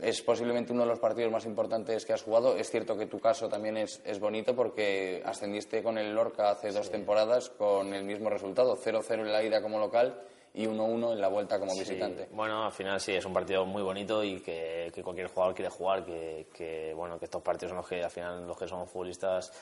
Es 0.00 0.20
posiblemente 0.22 0.72
uno 0.72 0.82
de 0.82 0.88
los 0.88 0.98
partidos 0.98 1.32
más 1.32 1.46
importantes 1.46 2.04
que 2.04 2.12
has 2.12 2.22
jugado. 2.22 2.56
Es 2.56 2.68
cierto 2.68 2.98
que 2.98 3.06
tu 3.06 3.20
caso 3.20 3.48
también 3.48 3.78
es, 3.78 4.02
es 4.04 4.18
bonito 4.20 4.54
porque 4.54 5.22
ascendiste 5.24 5.82
con 5.82 5.96
el 5.98 6.14
Lorca 6.14 6.50
hace 6.50 6.72
dos 6.72 6.90
temporadas 6.90 7.48
con 7.48 7.94
el 7.94 8.04
mismo 8.04 8.28
resultado, 8.28 8.76
0-0 8.76 9.12
en 9.20 9.32
la 9.32 9.42
ida 9.42 9.62
como 9.62 9.78
local 9.78 10.20
y 10.54 10.66
1-1 10.66 11.12
en 11.12 11.20
la 11.20 11.28
vuelta 11.28 11.58
como 11.58 11.74
visitante. 11.74 12.28
Bueno, 12.32 12.64
al 12.64 12.72
final 12.72 13.00
sí, 13.00 13.12
es 13.12 13.24
un 13.24 13.32
partido 13.32 13.64
muy 13.64 13.82
bonito 13.82 14.22
y 14.24 14.40
que, 14.40 14.90
que 14.94 15.02
cualquier 15.02 15.28
jugador 15.28 15.54
quiere 15.54 15.70
jugar, 15.70 16.04
que, 16.04 16.48
que, 16.52 16.92
bueno, 16.94 17.18
que 17.18 17.26
estos 17.26 17.42
partidos 17.42 17.70
son 17.70 17.78
los 17.78 17.88
que 17.88 18.02
al 18.02 18.10
final 18.10 18.46
los 18.46 18.56
que 18.56 18.66
somos 18.66 18.90
futbolistas 18.90 19.52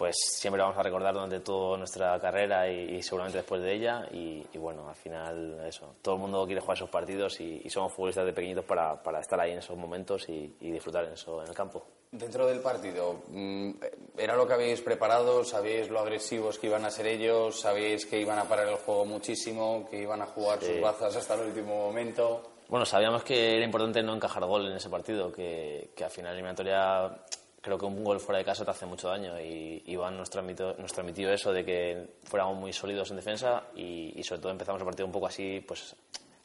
pues 0.00 0.16
siempre 0.18 0.62
vamos 0.62 0.78
a 0.78 0.82
recordar 0.82 1.12
durante 1.12 1.40
toda 1.40 1.76
nuestra 1.76 2.18
carrera 2.18 2.66
y, 2.66 3.02
seguramente 3.02 3.36
después 3.36 3.60
de 3.60 3.74
ella. 3.74 4.08
Y, 4.10 4.46
bueno, 4.56 4.88
al 4.88 4.94
final, 4.94 5.62
eso, 5.66 5.96
todo 6.00 6.14
el 6.14 6.22
mundo 6.22 6.46
quiere 6.46 6.62
jugar 6.62 6.78
esos 6.78 6.88
partidos 6.88 7.38
y, 7.42 7.68
somos 7.68 7.92
futbolistas 7.92 8.24
de 8.24 8.32
pequeñitos 8.32 8.64
para, 8.64 9.02
para, 9.02 9.20
estar 9.20 9.38
ahí 9.38 9.52
en 9.52 9.58
esos 9.58 9.76
momentos 9.76 10.26
y, 10.30 10.56
disfrutar 10.58 11.04
en 11.04 11.12
eso 11.12 11.42
en 11.42 11.48
el 11.50 11.54
campo. 11.54 11.84
Dentro 12.10 12.46
del 12.46 12.60
partido, 12.60 13.24
mm, 13.28 13.72
¿era 14.16 14.36
lo 14.36 14.48
que 14.48 14.54
habéis 14.54 14.80
preparado? 14.80 15.44
¿Sabíais 15.44 15.90
lo 15.90 16.00
agresivos 16.00 16.58
que 16.58 16.68
iban 16.68 16.86
a 16.86 16.90
ser 16.90 17.06
ellos? 17.06 17.60
¿Sabíais 17.60 18.06
que 18.06 18.18
iban 18.18 18.38
a 18.38 18.44
parar 18.44 18.68
el 18.68 18.76
juego 18.76 19.04
muchísimo? 19.04 19.86
¿Que 19.90 20.00
iban 20.00 20.22
a 20.22 20.26
jugar 20.26 20.62
sus 20.62 20.80
bazas 20.80 21.14
hasta 21.14 21.34
el 21.34 21.48
último 21.48 21.76
momento? 21.76 22.40
Bueno, 22.70 22.86
sabíamos 22.86 23.22
que 23.22 23.56
era 23.56 23.66
importante 23.66 24.02
no 24.02 24.14
encajar 24.14 24.46
gol 24.46 24.66
en 24.66 24.76
ese 24.76 24.88
partido, 24.88 25.30
que, 25.30 25.90
que 25.94 26.04
al 26.04 26.10
final 26.10 26.30
la 26.30 26.38
eliminatoria 26.38 27.20
creo 27.60 27.78
que 27.78 27.84
un 27.84 28.02
gol 28.02 28.20
fuera 28.20 28.38
de 28.38 28.44
casa 28.44 28.64
te 28.64 28.70
hace 28.70 28.86
mucho 28.86 29.08
daño 29.08 29.38
y 29.40 29.82
Iván 29.86 30.16
nos 30.16 30.30
transmitió, 30.30 30.74
nos 30.78 30.92
transmitió 30.92 31.32
eso 31.32 31.52
de 31.52 31.64
que 31.64 32.08
fuéramos 32.24 32.56
muy 32.56 32.72
sólidos 32.72 33.10
en 33.10 33.16
defensa 33.16 33.64
y, 33.74 34.22
sobre 34.22 34.40
todo 34.40 34.52
empezamos 34.52 34.80
el 34.80 34.86
partido 34.86 35.06
un 35.06 35.12
poco 35.12 35.26
así, 35.26 35.62
pues 35.66 35.94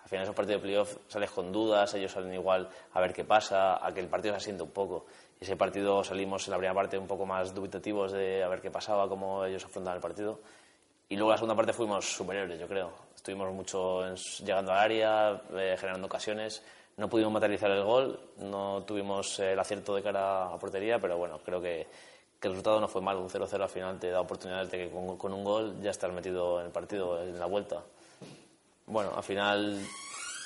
al 0.02 0.10
final 0.10 0.24
esos 0.24 0.36
partidos 0.36 0.62
de 0.62 0.68
playoff 0.68 0.98
sales 1.08 1.32
con 1.32 1.52
dudas, 1.52 1.94
ellos 1.94 2.12
salen 2.12 2.34
igual 2.34 2.70
a 2.94 3.02
ver 3.02 3.14
qué 3.14 3.24
pasa, 3.24 3.84
a 3.86 3.94
que 3.94 4.02
el 4.02 4.08
partido 4.08 4.34
se 4.34 4.38
asiente 4.38 4.64
un 4.64 4.72
poco. 4.72 5.06
Y 5.40 5.46
ese 5.46 5.56
partido 5.56 6.04
salimos 6.04 6.48
en 6.48 6.52
la 6.52 6.58
primera 6.58 6.76
parte 6.76 6.98
un 6.98 7.08
poco 7.08 7.26
más 7.26 7.54
dubitativos 7.54 8.12
de 8.12 8.44
a 8.44 8.48
ver 8.48 8.62
qué 8.62 8.70
pasaba, 8.70 9.10
cómo 9.10 9.44
ellos 9.46 9.66
afrontaban 9.66 9.98
el 9.98 10.02
partido. 10.02 10.40
Y 11.10 11.16
luego 11.16 11.32
la 11.32 11.38
segunda 11.38 11.56
parte 11.56 11.74
fuimos 11.74 12.06
superiores, 12.06 12.60
yo 12.60 12.68
creo. 12.68 12.92
Estuvimos 13.16 13.52
mucho 13.54 14.14
llegando 14.44 14.72
al 14.72 14.80
área, 14.80 15.42
eh, 15.54 15.76
generando 15.78 16.08
ocasiones 16.08 16.64
no 16.98 17.10
pudimos 17.10 17.34
materializar 17.34 17.72
el 17.72 17.84
gol, 17.84 18.20
no 18.38 18.84
tuvimos 18.88 19.40
el 19.40 19.60
acierto 19.60 19.96
de 19.96 20.04
cara 20.04 20.46
a 20.46 20.58
portería, 20.58 21.00
pero 21.00 21.18
bueno, 21.18 21.40
creo 21.44 21.62
que, 21.62 21.88
el 22.42 22.52
resultado 22.52 22.80
no 22.80 22.88
fue 22.88 23.02
mal. 23.02 23.18
Un 23.18 23.28
0-0 23.28 23.60
al 23.60 23.70
final 23.70 24.00
te 24.00 24.12
da 24.12 24.22
oportunidades 24.22 24.70
de 24.70 24.78
que 24.78 24.92
con, 24.92 25.34
un 25.34 25.44
gol 25.44 25.82
ya 25.82 25.90
estar 25.90 26.12
metido 26.12 26.60
en 26.60 26.68
el 26.68 26.72
partido, 26.72 27.20
en 27.24 27.40
la 27.40 27.48
vuelta. 27.48 27.82
Bueno, 28.86 29.14
al 29.16 29.24
final 29.24 29.80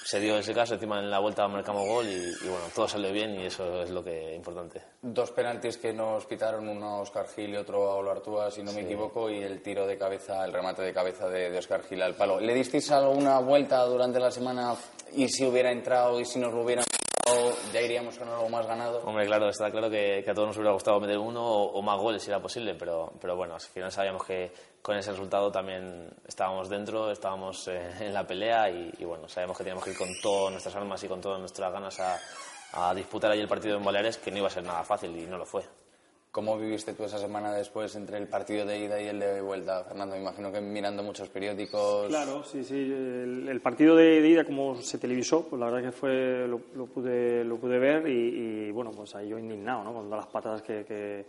se 0.04 0.20
dio 0.20 0.38
ese 0.38 0.54
caso, 0.54 0.74
encima 0.74 1.00
en 1.00 1.10
la 1.10 1.20
vuelta 1.20 1.48
marcamos 1.48 1.88
gol 1.88 2.06
y, 2.08 2.48
bueno, 2.48 2.66
todo 2.74 2.88
salió 2.88 3.12
bien 3.12 3.40
y 3.40 3.46
eso 3.46 3.84
es 3.84 3.90
lo 3.90 4.04
que 4.04 4.32
es 4.32 4.36
importante. 4.36 4.82
Dos 5.02 5.32
penaltis 5.32 5.78
que 5.78 5.94
nos 5.94 6.26
quitaron, 6.26 6.68
uno 6.68 6.88
a 6.88 7.02
Oscar 7.02 7.28
Gil 7.28 7.52
y 7.52 7.58
otro 7.58 7.90
a 7.90 7.96
Olo 7.96 8.12
Artúa, 8.12 8.52
si 8.52 8.64
no 8.64 8.72
me 8.74 8.82
equivoco, 8.82 9.30
y 9.30 9.44
el 9.44 9.62
tiro 9.62 9.86
de 9.86 9.98
cabeza, 9.98 10.44
el 10.46 10.54
remate 10.54 10.82
de 10.82 10.94
cabeza 10.94 11.28
de, 11.28 11.50
de 11.50 11.58
Oscar 11.58 11.84
Gil 11.84 12.02
al 12.02 12.16
palo. 12.16 12.40
¿Le 12.40 12.54
disteis 12.54 12.90
alguna 12.92 13.40
vuelta 13.40 13.84
durante 13.86 14.20
la 14.20 14.32
semana 14.32 14.76
y 15.14 15.28
si 15.28 15.46
hubiera 15.46 15.72
entrado 15.72 16.20
y 16.20 16.26
si 16.26 16.40
nos 16.40 16.54
lo 16.54 16.64
hubieran 16.64 16.86
ya 17.74 17.82
iríamos 17.82 18.18
con 18.18 18.28
algo 18.28 18.50
más 18.50 18.65
ganado. 18.65 19.02
Hombre, 19.06 19.26
claro, 19.26 19.50
está 19.50 19.72
claro 19.72 19.89
que, 19.89 20.24
a 20.28 20.34
todos 20.34 20.48
nos 20.48 20.58
hubiera 20.58 20.72
gustado 20.72 21.00
meter 21.00 21.18
uno 21.18 21.44
o, 21.44 21.82
más 21.82 22.00
goles 22.00 22.24
si 22.24 22.30
era 22.30 22.42
posible, 22.42 22.76
pero, 22.76 23.13
pero 23.20 23.36
bueno, 23.36 23.56
al 23.56 23.62
final 23.62 23.92
sabíamos 23.92 24.24
que 24.26 24.52
con 24.82 24.98
ese 24.98 25.12
resultado 25.12 25.52
también 25.52 26.10
estábamos 26.28 26.70
dentro, 26.70 27.12
estábamos 27.12 27.68
eh, 27.68 27.92
en 28.00 28.13
la 28.13 28.26
pelea 28.26 28.70
y, 28.70 29.04
bueno, 29.06 29.28
sabíamos 29.28 29.58
que 29.58 29.63
teníamos 29.63 29.84
que 29.84 29.92
ir 29.92 29.98
con 29.98 30.10
todas 30.22 30.52
nuestras 30.52 30.76
armas 30.76 31.04
y 31.04 31.08
con 31.08 31.22
todas 31.22 31.39
nuestras 31.39 31.72
ganas 31.72 32.00
a, 32.00 32.20
a 32.74 32.94
disputar 32.94 33.32
ahí 33.32 33.39
el 33.39 33.48
partido 33.48 33.78
en 33.78 33.84
Baleares, 33.84 34.18
que 34.18 34.32
no 34.32 34.38
iba 34.38 34.48
a 34.48 34.52
ser 34.52 34.63
nada 34.63 34.84
fácil 34.84 35.15
y 35.18 35.26
no 35.26 35.38
lo 35.38 35.46
fue. 35.46 35.63
¿Cómo 36.32 36.60
viviste 36.60 36.94
tú 36.94 37.06
esa 37.06 37.18
semana 37.18 37.52
después 37.52 37.96
entre 37.96 38.20
el 38.20 38.28
partido 38.28 38.63
de 38.63 38.78
ida 38.78 39.02
y 39.02 39.08
el 39.08 39.20
de 39.20 39.42
vuelta, 39.42 39.84
Fernando? 39.84 40.15
Me 40.15 40.22
imagino 40.22 40.52
que 40.52 40.62
mirando 40.62 41.02
muchos 41.02 41.28
periódicos. 41.30 42.08
Claro, 42.08 42.44
sí, 42.44 42.63
sí. 42.63 42.76
El, 42.76 43.60
partido 43.62 43.96
de, 43.96 44.20
ida, 44.28 44.44
como 44.44 44.80
se 44.80 45.00
televisó, 45.00 45.48
pues 45.48 45.60
la 45.60 45.72
verdad 45.72 45.89
que 45.89 45.92
fue 45.92 46.48
lo, 46.48 46.60
pude 46.60 47.44
lo 47.44 47.58
pude 47.58 47.80
ver 47.80 48.08
y, 48.08 48.70
bueno, 48.70 48.92
pues 48.92 49.15
ahí 49.15 49.30
yo 49.30 49.39
indignado, 49.39 49.84
¿no? 49.84 49.92
Con 49.92 50.06
todas 50.06 50.26
las 50.26 50.32
patadas 50.32 50.62
que, 50.62 51.26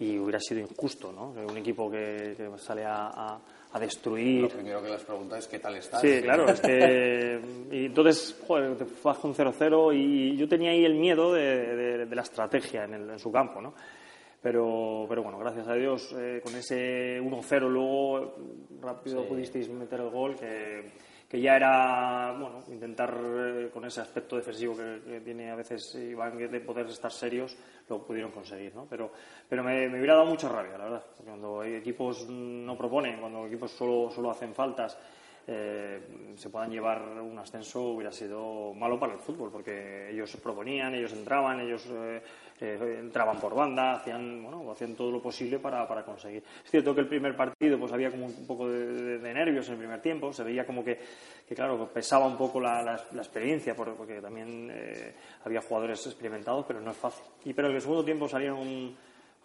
y 0.00 0.18
hubiera 0.18 0.38
sido 0.38 0.60
injusto, 0.60 1.10
¿no? 1.12 1.30
Un 1.30 1.56
equipo 1.56 1.90
que, 1.90 2.34
que 2.36 2.58
sale 2.58 2.84
a, 2.84 3.06
a, 3.06 3.40
a, 3.72 3.80
destruir. 3.80 4.42
Lo 4.42 4.48
primero 4.50 4.82
que 4.82 4.90
les 4.90 5.02
pregunto 5.02 5.34
es 5.36 5.48
qué 5.48 5.60
tal 5.60 5.76
estás. 5.76 6.02
Sí, 6.02 6.20
claro, 6.20 6.46
es 6.50 6.60
que. 6.60 7.40
Y 7.72 7.86
entonces, 7.86 8.38
joder, 8.46 8.76
te 8.76 8.84
vas 9.02 9.16
con 9.16 9.34
0-0 9.34 9.96
y 9.96 10.36
yo 10.36 10.46
tenía 10.46 10.72
ahí 10.72 10.84
el 10.84 10.94
miedo 10.94 11.32
de, 11.32 11.74
de, 11.74 12.04
de 12.04 12.14
la 12.14 12.22
estrategia 12.22 12.84
en, 12.84 12.92
el, 12.92 13.10
en, 13.12 13.18
su 13.18 13.32
campo, 13.32 13.62
¿no? 13.62 13.72
Pero, 14.46 15.06
pero 15.08 15.24
bueno, 15.24 15.40
gracias 15.40 15.66
a 15.66 15.74
Dios, 15.74 16.14
eh, 16.16 16.40
con 16.40 16.54
ese 16.54 17.20
1-0 17.20 17.68
luego 17.68 18.36
rápido 18.80 19.22
sí. 19.22 19.28
pudisteis 19.28 19.68
meter 19.70 19.98
el 19.98 20.10
gol 20.10 20.36
que 20.36 20.92
que 21.28 21.40
ya 21.40 21.56
era 21.56 22.32
bueno 22.38 22.60
intentar 22.68 23.12
eh, 23.20 23.70
con 23.74 23.84
ese 23.84 24.00
aspecto 24.00 24.36
defensivo 24.36 24.76
que, 24.76 25.02
que, 25.04 25.20
tiene 25.22 25.50
a 25.50 25.56
veces 25.56 25.96
Iván 25.96 26.38
de 26.38 26.60
poder 26.60 26.86
estar 26.86 27.10
serios 27.10 27.56
lo 27.88 28.06
pudieron 28.06 28.30
conseguir 28.30 28.72
¿no? 28.72 28.86
pero 28.88 29.10
pero 29.48 29.64
me, 29.64 29.88
me, 29.88 29.98
hubiera 29.98 30.14
dado 30.14 30.26
mucha 30.26 30.48
rabia 30.48 30.78
la 30.78 30.84
verdad 30.84 31.04
cuando 31.24 31.64
equipos 31.64 32.28
no 32.28 32.78
proponen 32.78 33.18
cuando 33.18 33.48
equipos 33.48 33.72
solo 33.72 34.12
solo 34.12 34.30
hacen 34.30 34.54
faltas 34.54 34.96
eh, 35.46 36.00
se 36.34 36.50
puedan 36.50 36.70
llevar 36.70 37.02
un 37.20 37.38
ascenso 37.38 37.82
hubiera 37.82 38.12
sido 38.12 38.74
malo 38.74 38.98
para 38.98 39.14
el 39.14 39.20
fútbol 39.20 39.50
porque 39.50 40.10
ellos 40.10 40.36
proponían 40.42 40.94
ellos 40.94 41.12
entraban 41.12 41.60
ellos 41.60 41.86
eh, 41.90 42.20
eh, 42.58 43.00
entraban 43.00 43.38
por 43.38 43.54
banda, 43.54 43.96
hacían, 43.96 44.42
bueno, 44.42 44.70
hacían 44.72 44.94
todo 44.94 45.10
lo 45.10 45.20
posible 45.20 45.58
para, 45.58 45.86
para, 45.86 46.02
conseguir. 46.02 46.42
Es 46.64 46.70
cierto 46.70 46.94
que 46.94 47.02
el 47.02 47.08
primer 47.08 47.36
partido 47.36 47.78
pues 47.78 47.92
había 47.92 48.10
como 48.10 48.26
un 48.26 48.46
poco 48.46 48.66
de, 48.66 48.86
de, 48.86 49.18
de 49.18 49.34
nervios 49.34 49.66
en 49.66 49.74
el 49.74 49.78
primer 49.78 50.00
tiempo, 50.00 50.32
se 50.32 50.42
veía 50.42 50.64
como 50.64 50.82
que, 50.82 50.98
que 51.46 51.54
claro, 51.54 51.86
pesaba 51.92 52.26
un 52.26 52.38
poco 52.38 52.58
la, 52.58 52.82
la, 52.82 52.98
la 53.12 53.20
experiencia, 53.20 53.76
porque 53.76 54.22
también 54.22 54.70
eh, 54.72 55.14
había 55.44 55.60
jugadores 55.60 56.06
experimentados, 56.06 56.64
pero 56.66 56.80
no 56.80 56.92
es 56.92 56.96
fácil. 56.96 57.26
Y 57.44 57.52
pero 57.52 57.68
en 57.68 57.74
el 57.74 57.82
segundo 57.82 58.04
tiempo 58.04 58.26
salieron 58.26 58.96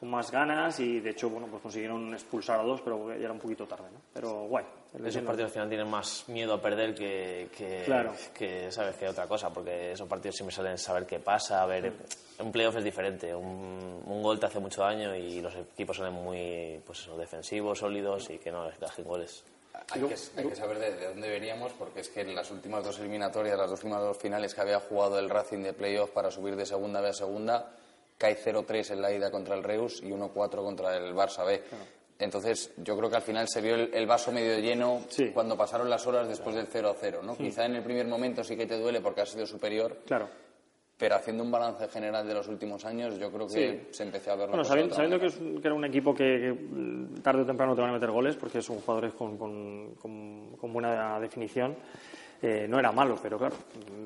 con 0.01 0.09
más 0.09 0.31
ganas 0.31 0.79
y 0.79 0.99
de 0.99 1.11
hecho 1.11 1.29
bueno 1.29 1.45
pues 1.45 1.61
consiguieron 1.61 2.11
expulsar 2.11 2.59
a 2.59 2.63
dos 2.63 2.81
pero 2.81 3.09
ya 3.09 3.25
era 3.25 3.31
un 3.31 3.37
poquito 3.37 3.67
tarde 3.67 3.85
¿no? 3.93 4.01
pero 4.11 4.47
guay 4.47 4.65
esos 5.05 5.21
partidos 5.21 5.49
al 5.49 5.53
final 5.53 5.69
tienen 5.69 5.87
más 5.87 6.27
miedo 6.27 6.55
a 6.55 6.61
perder 6.61 6.95
que, 6.95 7.49
que, 7.55 7.83
claro. 7.85 8.11
que 8.33 8.71
sabes 8.71 8.95
que 8.95 9.07
otra 9.07 9.27
cosa 9.27 9.53
porque 9.53 9.91
esos 9.91 10.07
partidos 10.07 10.37
siempre 10.37 10.55
salen 10.55 10.79
saber 10.79 11.05
qué 11.05 11.19
pasa 11.19 11.61
a 11.61 11.67
ver 11.67 11.91
mm. 11.91 12.45
un 12.45 12.51
playoff 12.51 12.77
es 12.77 12.83
diferente 12.83 13.35
un, 13.35 14.01
un, 14.03 14.23
gol 14.23 14.39
te 14.39 14.47
hace 14.47 14.59
mucho 14.59 14.81
daño 14.81 15.15
y 15.15 15.39
los 15.39 15.55
equipos 15.55 15.97
salen 15.97 16.13
muy 16.13 16.81
pues 16.83 17.01
eso, 17.01 17.15
defensivos 17.15 17.77
sólidos 17.77 18.27
y 18.31 18.39
que 18.39 18.51
no 18.51 18.65
les 18.65 18.79
cajen 18.79 19.05
goles 19.05 19.43
hay 19.91 20.01
que, 20.01 20.15
hay 20.37 20.47
que, 20.47 20.55
saber 20.55 20.79
de, 20.79 20.93
de, 20.95 21.07
dónde 21.07 21.29
veníamos, 21.29 21.71
porque 21.73 22.01
es 22.01 22.09
que 22.09 22.21
en 22.21 22.35
las 22.35 22.51
últimas 22.51 22.83
dos 22.83 22.99
eliminatorias, 22.99 23.57
las 23.57 23.69
dos 23.69 23.79
últimas 23.79 24.01
dos 24.01 24.17
finales 24.17 24.53
que 24.53 24.61
había 24.61 24.79
jugado 24.79 25.17
el 25.17 25.29
Racing 25.29 25.63
de 25.63 25.73
playoff 25.73 26.11
para 26.11 26.29
subir 26.29 26.55
de 26.55 26.65
segunda 26.65 27.01
B 27.01 27.09
a 27.09 27.13
segunda, 27.13 27.71
cae 28.21 28.38
0-3 28.38 28.91
en 28.91 29.01
la 29.01 29.12
ida 29.12 29.31
contra 29.31 29.55
el 29.55 29.63
Reus 29.63 29.99
y 30.03 30.12
1-4 30.12 30.63
contra 30.63 30.95
el 30.95 31.15
Barça 31.15 31.43
B. 31.43 31.60
Claro. 31.67 31.86
Entonces, 32.19 32.71
yo 32.77 32.95
creo 32.95 33.10
que 33.10 33.15
al 33.15 33.23
final 33.23 33.47
se 33.49 33.62
vio 33.62 33.73
el, 33.73 33.91
el 33.95 34.05
vaso 34.05 34.31
medio 34.31 34.60
lleno 34.60 35.01
sí. 35.10 35.31
cuando 35.34 35.57
pasaron 35.57 35.89
las 35.89 36.05
horas 36.05 36.27
después 36.27 36.55
del 36.55 36.69
0-0, 36.69 37.23
¿no? 37.23 37.34
Sí. 37.34 37.45
Quizá 37.45 37.65
en 37.65 37.77
el 37.77 37.84
primer 37.84 38.05
momento 38.05 38.43
sí 38.43 38.55
que 38.55 38.67
te 38.67 38.77
duele 38.77 39.01
porque 39.01 39.21
has 39.21 39.29
sido 39.29 39.47
superior. 39.47 39.97
Claro. 40.05 40.29
Pero 40.99 41.15
haciendo 41.15 41.43
un 41.43 41.49
balance 41.49 41.88
general 41.88 42.27
de 42.27 42.36
los 42.36 42.47
últimos 42.47 42.86
años, 42.86 43.17
yo 43.17 43.31
creo 43.31 43.47
que 43.47 43.71
sí. 43.71 43.88
se 43.89 44.03
empezó 44.03 44.34
a 44.34 44.36
ver 44.36 44.49
bueno, 44.49 44.63
sabiendo, 44.63 44.93
sabiendo 44.93 45.19
que, 45.19 45.25
es, 45.25 45.34
que, 45.34 45.62
era 45.63 45.73
un 45.73 45.86
equipo 45.86 46.13
que, 46.13 46.23
que, 46.23 47.21
tarde 47.23 47.41
o 47.41 47.45
temprano 47.47 47.73
te 47.73 47.81
van 47.81 47.89
a 47.89 47.93
meter 47.93 48.12
goles, 48.12 48.36
porque 48.36 48.62
son 48.62 48.81
jugadores 48.81 49.15
con, 49.15 49.36
con, 49.36 49.95
con, 49.95 50.57
con 50.57 50.71
buena 50.71 51.19
definición 51.19 51.75
eh, 52.43 52.65
no 52.67 52.80
era 52.80 52.91
malo, 52.91 53.19
pero 53.21 53.38
claro, 53.38 53.56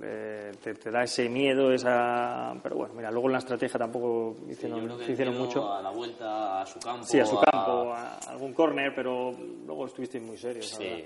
eh, 0.04 0.52
te, 0.62 0.74
te, 0.74 0.92
da 0.92 1.04
ese 1.04 1.30
miedo, 1.30 1.72
esa. 1.72 2.54
Pero 2.62 2.76
bueno, 2.76 2.94
mira, 2.94 3.10
luego 3.10 3.28
en 3.28 3.34
la 3.34 3.40
estrategia 3.40 3.80
tampoco 3.80 4.36
hicieron, 4.50 5.00
sí, 5.06 5.14
hicieron 5.14 5.38
mucho. 5.38 5.74
A 5.74 5.82
la 5.82 5.90
vuelta, 5.90 6.62
a 6.62 6.66
su 6.66 6.78
campo. 6.80 7.06
Sí, 7.06 7.18
a 7.18 7.26
su 7.26 7.40
campo, 7.40 7.94
a, 7.94 8.18
algún 8.28 8.54
córner, 8.54 8.94
pero 8.94 9.34
luego 9.66 9.86
estuvisteis 9.86 10.22
muy 10.22 10.38
serios. 10.38 10.68
Sí, 10.68 11.06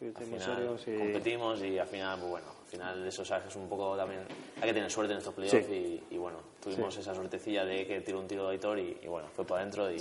muy 0.00 0.40
serios 0.40 0.88
y... 0.88 0.96
competimos 0.96 1.62
y 1.62 1.78
al 1.78 1.86
final, 1.86 2.18
pues 2.18 2.30
bueno, 2.30 2.46
al 2.48 2.66
final 2.66 3.06
eso 3.06 3.26
sabes 3.26 3.48
es 3.48 3.56
un 3.56 3.68
poco 3.68 3.94
también. 3.94 4.22
Hay 4.56 4.68
que 4.68 4.74
tener 4.74 4.90
suerte 4.90 5.12
en 5.12 5.18
estos 5.18 5.34
playoffs 5.34 5.66
sí. 5.66 6.02
y, 6.10 6.14
y, 6.14 6.18
bueno, 6.18 6.38
tuvimos 6.62 6.96
esa 6.96 7.14
suertecilla 7.14 7.66
de 7.66 7.86
que 7.86 8.00
tiró 8.00 8.20
un 8.20 8.26
tiro 8.26 8.46
de 8.46 8.52
Aitor 8.52 8.78
y, 8.78 8.96
y 9.02 9.06
bueno, 9.06 9.28
fue 9.34 9.44
para 9.44 9.60
adentro 9.60 9.92
y. 9.92 9.98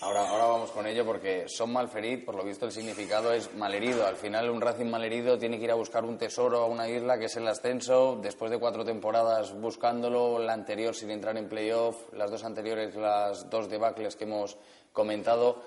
Ahora, 0.00 0.28
ahora 0.28 0.44
vamos 0.46 0.70
con 0.70 0.86
ello 0.86 1.04
porque 1.04 1.44
son 1.48 1.72
malferit, 1.72 2.24
por 2.24 2.34
lo 2.34 2.44
visto 2.44 2.66
el 2.66 2.72
significado 2.72 3.32
es 3.32 3.54
malherido. 3.54 4.06
Al 4.06 4.16
final 4.16 4.50
un 4.50 4.60
Racing 4.60 4.86
malherido 4.86 5.38
tiene 5.38 5.58
que 5.58 5.64
ir 5.64 5.70
a 5.70 5.74
buscar 5.74 6.04
un 6.04 6.18
tesoro 6.18 6.62
a 6.62 6.66
una 6.66 6.88
isla 6.88 7.18
que 7.18 7.26
es 7.26 7.36
el 7.36 7.46
ascenso, 7.46 8.18
después 8.20 8.50
de 8.50 8.58
cuatro 8.58 8.84
temporadas 8.84 9.52
buscándolo, 9.52 10.38
la 10.38 10.52
anterior 10.52 10.94
sin 10.94 11.10
entrar 11.10 11.36
en 11.36 11.48
playoff, 11.48 12.12
las 12.12 12.30
dos 12.30 12.44
anteriores, 12.44 12.94
las 12.94 13.48
dos 13.50 13.68
debacles 13.68 14.16
que 14.16 14.24
hemos 14.24 14.56
comentado. 14.92 15.62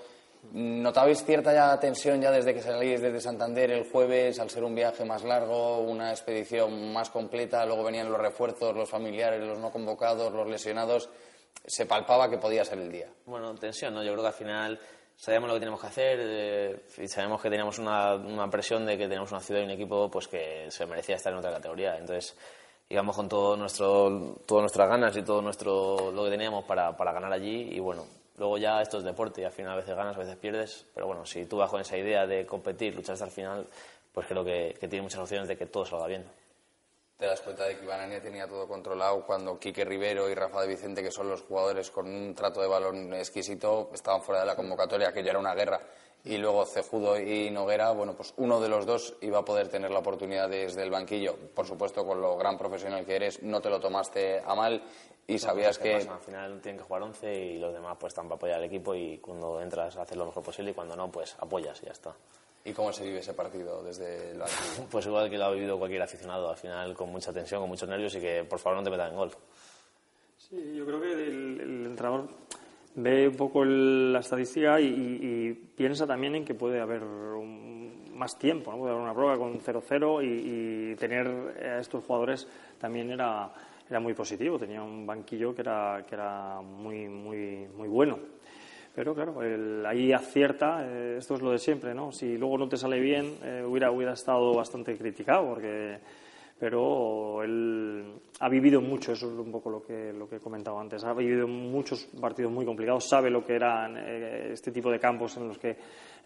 ¿Notabais 0.50 1.22
cierta 1.24 1.54
ya 1.54 1.78
tensión 1.78 2.20
ya 2.20 2.32
desde 2.32 2.52
que 2.52 2.60
salís 2.60 3.00
desde 3.00 3.20
Santander 3.20 3.70
el 3.70 3.88
jueves, 3.88 4.40
al 4.40 4.50
ser 4.50 4.64
un 4.64 4.74
viaje 4.74 5.04
más 5.04 5.22
largo, 5.22 5.78
una 5.78 6.10
expedición 6.10 6.92
más 6.92 7.10
completa, 7.10 7.64
luego 7.64 7.84
venían 7.84 8.10
los 8.10 8.20
refuerzos, 8.20 8.74
los 8.74 8.90
familiares, 8.90 9.40
los 9.40 9.58
no 9.58 9.70
convocados, 9.70 10.32
los 10.32 10.48
lesionados? 10.48 11.08
Se 11.66 11.86
palpaba 11.86 12.28
que 12.28 12.38
podía 12.38 12.64
ser 12.64 12.78
el 12.78 12.90
día. 12.90 13.08
Bueno, 13.26 13.54
tensión, 13.54 13.94
¿no? 13.94 14.02
Yo 14.02 14.12
creo 14.12 14.22
que 14.22 14.28
al 14.28 14.34
final 14.34 14.80
sabíamos 15.16 15.48
lo 15.48 15.54
que 15.54 15.60
teníamos 15.60 15.80
que 15.80 15.86
hacer 15.86 16.18
eh, 16.20 16.80
y 16.98 17.08
sabemos 17.08 17.40
que 17.40 17.48
teníamos 17.48 17.78
una, 17.78 18.14
una, 18.14 18.50
presión 18.50 18.84
de 18.84 18.98
que 18.98 19.04
teníamos 19.04 19.30
una 19.30 19.40
ciudad 19.40 19.60
y 19.60 19.64
un 19.64 19.70
equipo 19.70 20.10
pues 20.10 20.26
que 20.26 20.70
se 20.70 20.86
merecía 20.86 21.16
estar 21.16 21.32
en 21.32 21.38
otra 21.38 21.52
categoría. 21.52 21.96
Entonces 21.96 22.36
íbamos 22.88 23.14
con 23.14 23.28
todo 23.28 23.56
nuestro, 23.56 24.36
todas 24.46 24.62
nuestras 24.62 24.88
ganas 24.88 25.16
y 25.16 25.22
todo 25.22 25.40
nuestro 25.40 26.10
lo 26.10 26.24
que 26.24 26.30
teníamos 26.30 26.64
para, 26.64 26.96
para 26.96 27.12
ganar 27.12 27.32
allí 27.32 27.68
y 27.70 27.78
bueno, 27.78 28.04
luego 28.36 28.58
ya 28.58 28.82
esto 28.82 28.98
es 28.98 29.04
deporte 29.04 29.42
y 29.42 29.44
al 29.44 29.52
final 29.52 29.72
a 29.72 29.76
veces 29.76 29.94
ganas, 29.94 30.16
a 30.16 30.20
veces 30.20 30.36
pierdes, 30.36 30.86
pero 30.92 31.06
bueno, 31.06 31.24
si 31.24 31.46
tú 31.46 31.58
vas 31.58 31.70
con 31.70 31.80
esa 31.80 31.96
idea 31.96 32.26
de 32.26 32.44
competir, 32.44 32.94
luchar 32.94 33.14
hasta 33.14 33.26
el 33.26 33.30
final, 33.30 33.66
pues 34.12 34.26
creo 34.26 34.44
que, 34.44 34.76
que 34.78 34.88
tiene 34.88 35.04
muchas 35.04 35.20
opciones 35.20 35.48
de 35.48 35.56
que 35.56 35.66
todo 35.66 35.86
salga 35.86 36.06
bien 36.06 36.24
te 37.22 37.28
das 37.28 37.40
cuenta 37.40 37.66
de 37.66 37.76
que 37.78 37.84
Ibanania 37.84 38.20
tenía 38.20 38.48
todo 38.48 38.66
controlado 38.66 39.24
cuando 39.24 39.56
Quique 39.56 39.84
Rivero 39.84 40.28
y 40.28 40.34
Rafa 40.34 40.62
de 40.62 40.66
Vicente, 40.66 41.04
que 41.04 41.12
son 41.12 41.28
los 41.28 41.42
jugadores 41.42 41.88
con 41.92 42.12
un 42.12 42.34
trato 42.34 42.60
de 42.60 42.66
balón 42.66 43.14
exquisito, 43.14 43.90
estaban 43.94 44.22
fuera 44.22 44.40
de 44.40 44.46
la 44.48 44.56
convocatoria, 44.56 45.12
que 45.12 45.22
ya 45.22 45.30
era 45.30 45.38
una 45.38 45.54
guerra. 45.54 45.80
Y 46.24 46.36
luego 46.38 46.66
Cejudo 46.66 47.20
y 47.20 47.48
Noguera, 47.52 47.92
bueno, 47.92 48.14
pues 48.14 48.34
uno 48.38 48.60
de 48.60 48.68
los 48.68 48.86
dos 48.86 49.14
iba 49.20 49.38
a 49.38 49.44
poder 49.44 49.68
tener 49.68 49.92
la 49.92 50.00
oportunidad 50.00 50.48
desde 50.48 50.82
el 50.82 50.90
banquillo. 50.90 51.36
Por 51.54 51.64
supuesto, 51.64 52.04
con 52.04 52.20
lo 52.20 52.36
gran 52.36 52.58
profesional 52.58 53.06
que 53.06 53.14
eres, 53.14 53.40
no 53.44 53.60
te 53.60 53.70
lo 53.70 53.78
tomaste 53.78 54.42
a 54.44 54.56
mal 54.56 54.82
y 55.24 55.38
sabías 55.38 55.78
que... 55.78 55.98
Pasa, 55.98 56.14
al 56.14 56.20
final 56.22 56.60
tienen 56.60 56.78
que 56.80 56.84
jugar 56.84 57.02
11 57.02 57.34
y 57.34 57.58
los 57.58 57.72
demás 57.72 57.98
pues 58.00 58.10
están 58.10 58.24
para 58.24 58.34
apoyar 58.34 58.56
al 58.58 58.64
equipo 58.64 58.96
y 58.96 59.18
cuando 59.18 59.60
entras 59.60 59.96
a 59.96 60.02
hacer 60.02 60.18
lo 60.18 60.26
mejor 60.26 60.42
posible 60.42 60.72
y 60.72 60.74
cuando 60.74 60.96
no, 60.96 61.08
pues 61.08 61.36
apoyas 61.38 61.80
y 61.84 61.86
ya 61.86 61.92
está. 61.92 62.16
¿Y 62.64 62.72
cómo 62.72 62.92
se 62.92 63.04
vive 63.04 63.18
ese 63.18 63.34
partido 63.34 63.82
desde 63.82 64.30
el 64.30 64.42
Pues 64.90 65.06
igual 65.06 65.28
que 65.28 65.38
lo 65.38 65.46
ha 65.46 65.50
vivido 65.52 65.78
cualquier 65.78 66.02
aficionado, 66.02 66.50
al 66.50 66.56
final 66.56 66.94
con 66.94 67.10
mucha 67.10 67.32
tensión, 67.32 67.60
con 67.60 67.70
muchos 67.70 67.88
nervios 67.88 68.14
y 68.14 68.20
que 68.20 68.44
por 68.44 68.58
favor 68.58 68.78
no 68.78 68.84
te 68.84 68.90
metan 68.90 69.10
en 69.10 69.16
gol. 69.16 69.30
Sí, 70.36 70.74
yo 70.76 70.84
creo 70.86 71.00
que 71.00 71.12
el, 71.12 71.60
el 71.60 71.86
entrenador 71.86 72.28
ve 72.94 73.28
un 73.28 73.36
poco 73.36 73.62
el, 73.62 74.12
la 74.12 74.20
estadística 74.20 74.80
y, 74.80 74.86
y, 74.86 75.48
y, 75.48 75.52
piensa 75.54 76.06
también 76.06 76.34
en 76.34 76.44
que 76.44 76.54
puede 76.54 76.80
haber 76.80 77.02
un, 77.02 78.12
más 78.14 78.38
tiempo, 78.38 78.70
¿no? 78.70 78.78
puede 78.78 78.92
haber 78.92 79.02
una 79.02 79.14
prueba 79.14 79.38
con 79.38 79.58
0-0 79.58 80.22
y, 80.22 80.92
y, 80.92 80.96
tener 80.96 81.26
a 81.26 81.80
estos 81.80 82.04
jugadores 82.04 82.46
también 82.78 83.10
era, 83.10 83.52
era 83.88 83.98
muy 83.98 84.14
positivo, 84.14 84.58
tenía 84.58 84.82
un 84.82 85.06
banquillo 85.06 85.54
que 85.54 85.62
era, 85.62 86.04
que 86.06 86.14
era 86.14 86.60
muy, 86.60 87.08
muy, 87.08 87.66
muy 87.76 87.88
bueno. 87.88 88.18
Pero 88.94 89.14
claro, 89.14 89.42
el, 89.42 89.84
ahí 89.86 90.12
acierta, 90.12 90.84
eh, 90.86 91.16
esto 91.18 91.34
es 91.34 91.40
lo 91.40 91.50
de 91.50 91.58
siempre, 91.58 91.94
¿no? 91.94 92.12
Si 92.12 92.36
luego 92.36 92.58
no 92.58 92.68
te 92.68 92.76
sale 92.76 93.00
bien, 93.00 93.38
eh, 93.42 93.64
hubiera, 93.66 93.90
hubiera 93.90 94.12
estado 94.12 94.54
bastante 94.54 94.98
criticado, 94.98 95.48
porque, 95.48 95.98
pero 96.58 97.42
él 97.42 98.04
ha 98.40 98.48
vivido 98.50 98.82
mucho, 98.82 99.12
eso 99.12 99.32
es 99.32 99.38
un 99.38 99.50
poco 99.50 99.70
lo 99.70 99.82
que, 99.82 100.12
lo 100.12 100.28
que 100.28 100.36
he 100.36 100.40
comentado 100.40 100.78
antes, 100.78 101.04
ha 101.04 101.14
vivido 101.14 101.48
muchos 101.48 102.04
partidos 102.20 102.52
muy 102.52 102.66
complicados, 102.66 103.08
sabe 103.08 103.30
lo 103.30 103.46
que 103.46 103.54
eran 103.54 103.96
eh, 103.96 104.50
este 104.52 104.70
tipo 104.70 104.90
de 104.90 105.00
campos 105.00 105.38
en 105.38 105.48
los 105.48 105.56
que 105.56 105.74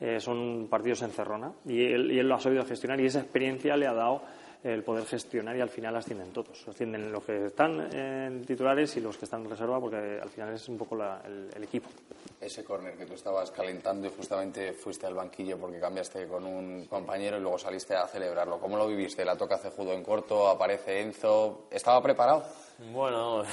eh, 0.00 0.20
son 0.20 0.68
partidos 0.68 1.02
en 1.02 1.10
cerrona, 1.10 1.52
y 1.64 1.84
él, 1.84 2.12
y 2.12 2.18
él 2.18 2.28
lo 2.28 2.34
ha 2.34 2.40
sabido 2.40 2.64
gestionar 2.64 3.00
y 3.00 3.06
esa 3.06 3.20
experiencia 3.20 3.76
le 3.76 3.86
ha 3.86 3.94
dado 3.94 4.22
el 4.64 4.82
poder 4.82 5.04
gestionar 5.06 5.56
y 5.56 5.60
al 5.60 5.68
final 5.68 5.96
ascienden 5.96 6.32
todos. 6.32 6.66
Ascienden 6.68 7.12
los 7.12 7.24
que 7.24 7.46
están 7.46 7.94
en 7.94 8.44
titulares 8.44 8.96
y 8.96 9.00
los 9.00 9.16
que 9.16 9.24
están 9.24 9.42
en 9.42 9.50
reserva 9.50 9.80
porque 9.80 10.18
al 10.20 10.28
final 10.28 10.54
es 10.54 10.68
un 10.68 10.76
poco 10.76 10.96
la, 10.96 11.22
el, 11.24 11.48
el, 11.54 11.64
equipo. 11.64 11.88
Ese 12.40 12.64
córner 12.64 12.96
que 12.96 13.06
tú 13.06 13.14
estabas 13.14 13.50
calentando 13.50 14.08
y 14.08 14.10
justamente 14.10 14.72
fuiste 14.72 15.06
al 15.06 15.14
banquillo 15.14 15.58
porque 15.58 15.78
cambiaste 15.78 16.26
con 16.26 16.44
un 16.44 16.86
compañero 16.86 17.38
y 17.38 17.40
luego 17.40 17.58
saliste 17.58 17.94
a 17.94 18.06
celebrarlo. 18.06 18.58
¿Cómo 18.58 18.76
lo 18.76 18.88
viviste? 18.88 19.24
La 19.24 19.36
toca 19.36 19.58
Cejudo 19.58 19.92
en 19.92 20.02
corto, 20.02 20.48
aparece 20.48 21.00
Enzo. 21.00 21.68
¿Estaba 21.70 22.02
preparado? 22.02 22.44
Bueno, 22.92 23.44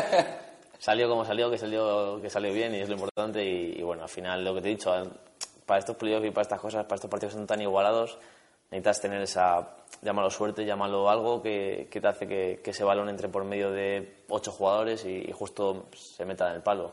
salió 0.78 1.08
como 1.08 1.24
salió, 1.24 1.50
que 1.50 1.58
salió, 1.58 2.20
que 2.20 2.28
salió 2.28 2.52
bien 2.52 2.74
y 2.74 2.80
es 2.80 2.88
lo 2.88 2.94
importante 2.94 3.42
y, 3.42 3.78
y 3.78 3.82
bueno, 3.82 4.02
al 4.02 4.08
final 4.08 4.44
lo 4.44 4.54
que 4.54 4.60
te 4.60 4.68
he 4.68 4.70
dicho, 4.72 4.92
para 5.66 5.80
estos 5.80 5.96
playoffs 5.96 6.26
y 6.26 6.30
para 6.30 6.42
estas 6.42 6.60
cosas, 6.60 6.84
para 6.84 6.96
estos 6.96 7.10
partidos 7.10 7.32
que 7.34 7.38
son 7.38 7.46
tan 7.46 7.60
igualados, 7.60 8.18
necesitas 8.70 9.00
tener 9.00 9.22
esa, 9.22 9.76
llámalo 10.02 10.30
suerte, 10.30 10.64
llámalo 10.64 11.08
algo 11.08 11.42
que, 11.42 11.88
que 11.90 12.00
te 12.00 12.08
hace 12.08 12.26
que, 12.26 12.60
que, 12.62 12.70
ese 12.70 12.84
balón 12.84 13.08
entre 13.08 13.28
por 13.28 13.44
medio 13.44 13.70
de 13.70 14.24
ocho 14.28 14.52
jugadores 14.52 15.04
y, 15.04 15.28
y, 15.28 15.32
justo 15.32 15.86
se 15.94 16.24
meta 16.24 16.48
en 16.48 16.56
el 16.56 16.62
palo. 16.62 16.92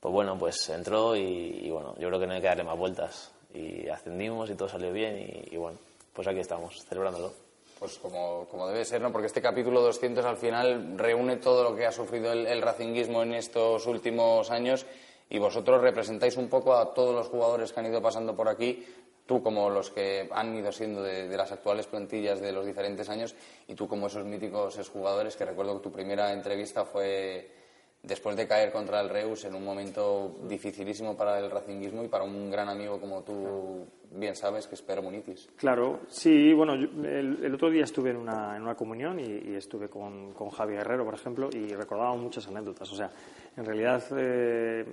pues 0.00 0.12
bueno, 0.12 0.38
pues 0.38 0.68
entró 0.70 1.14
y, 1.14 1.70
bueno, 1.70 1.94
yo 1.98 2.08
creo 2.08 2.20
que 2.20 2.26
no 2.26 2.34
hay 2.34 2.40
que 2.40 2.46
darle 2.46 2.64
más 2.64 2.78
vueltas. 2.78 3.32
Y 3.54 3.88
ascendimos 3.88 4.48
y 4.48 4.54
todo 4.54 4.68
salió 4.68 4.92
bien 4.92 5.44
y, 5.50 5.56
bueno, 5.56 5.78
pues 6.12 6.26
aquí 6.26 6.40
estamos, 6.40 6.84
celebrándolo. 6.86 7.32
Pues 7.78 7.98
como, 7.98 8.46
como, 8.46 8.68
debe 8.68 8.84
ser, 8.84 9.02
¿no? 9.02 9.10
Porque 9.10 9.26
este 9.26 9.42
capítulo 9.42 9.82
200 9.82 10.24
al 10.24 10.36
final 10.36 10.96
reúne 10.96 11.36
todo 11.36 11.64
lo 11.64 11.76
que 11.76 11.84
ha 11.84 11.92
sufrido 11.92 12.32
el, 12.32 12.46
el 12.46 12.62
racinguismo 12.62 13.22
en 13.22 13.34
estos 13.34 13.86
últimos 13.86 14.50
años 14.50 14.86
y 15.30 15.38
vosotros 15.38 15.80
representáis 15.80 16.36
un 16.36 16.48
poco 16.48 16.74
a 16.74 16.92
todos 16.94 17.14
los 17.14 17.28
jugadores 17.28 17.72
que 17.72 17.80
han 17.80 17.86
ido 17.86 18.02
pasando 18.02 18.36
por 18.36 18.48
aquí, 18.48 18.84
tú 19.26 19.42
como 19.42 19.70
los 19.70 19.90
que 19.90 20.28
han 20.32 20.54
ido 20.54 20.72
siendo 20.72 21.02
de, 21.02 21.28
de 21.28 21.36
las 21.36 21.52
actuales 21.52 21.86
plantillas 21.86 22.40
de 22.40 22.52
los 22.52 22.66
diferentes 22.66 23.08
años 23.08 23.34
y 23.68 23.74
tú 23.74 23.88
como 23.88 24.08
esos 24.08 24.24
míticos 24.24 24.76
jugadores 24.88 25.36
que 25.36 25.44
recuerdo 25.44 25.76
que 25.76 25.84
tu 25.84 25.92
primera 25.92 26.32
entrevista 26.32 26.84
fue 26.84 27.61
después 28.02 28.36
de 28.36 28.48
caer 28.48 28.72
contra 28.72 29.00
el 29.00 29.08
Reus 29.08 29.44
en 29.44 29.54
un 29.54 29.64
momento 29.64 30.34
dificilísimo 30.48 31.16
para 31.16 31.38
el 31.38 31.50
racinguismo 31.50 32.02
y 32.04 32.08
para 32.08 32.24
un 32.24 32.50
gran 32.50 32.68
amigo 32.68 33.00
como 33.00 33.22
tú 33.22 33.86
bien 34.14 34.36
sabes, 34.36 34.66
que 34.66 34.74
es 34.74 34.82
Pedro 34.82 35.02
Munitis. 35.02 35.48
Claro, 35.56 36.00
sí, 36.08 36.52
bueno, 36.52 36.74
el, 36.74 37.54
otro 37.54 37.70
día 37.70 37.84
estuve 37.84 38.10
en 38.10 38.16
una, 38.16 38.56
en 38.56 38.62
una 38.62 38.74
comunión 38.74 39.18
y, 39.18 39.54
estuve 39.54 39.88
con, 39.88 40.32
con 40.34 40.50
Javi 40.50 40.74
Guerrero, 40.74 41.04
por 41.04 41.14
ejemplo, 41.14 41.48
y 41.52 41.74
recordaba 41.74 42.14
muchas 42.16 42.46
anécdotas. 42.46 42.92
O 42.92 42.96
sea, 42.96 43.10
en 43.56 43.64
realidad, 43.64 44.02
eh, 44.18 44.84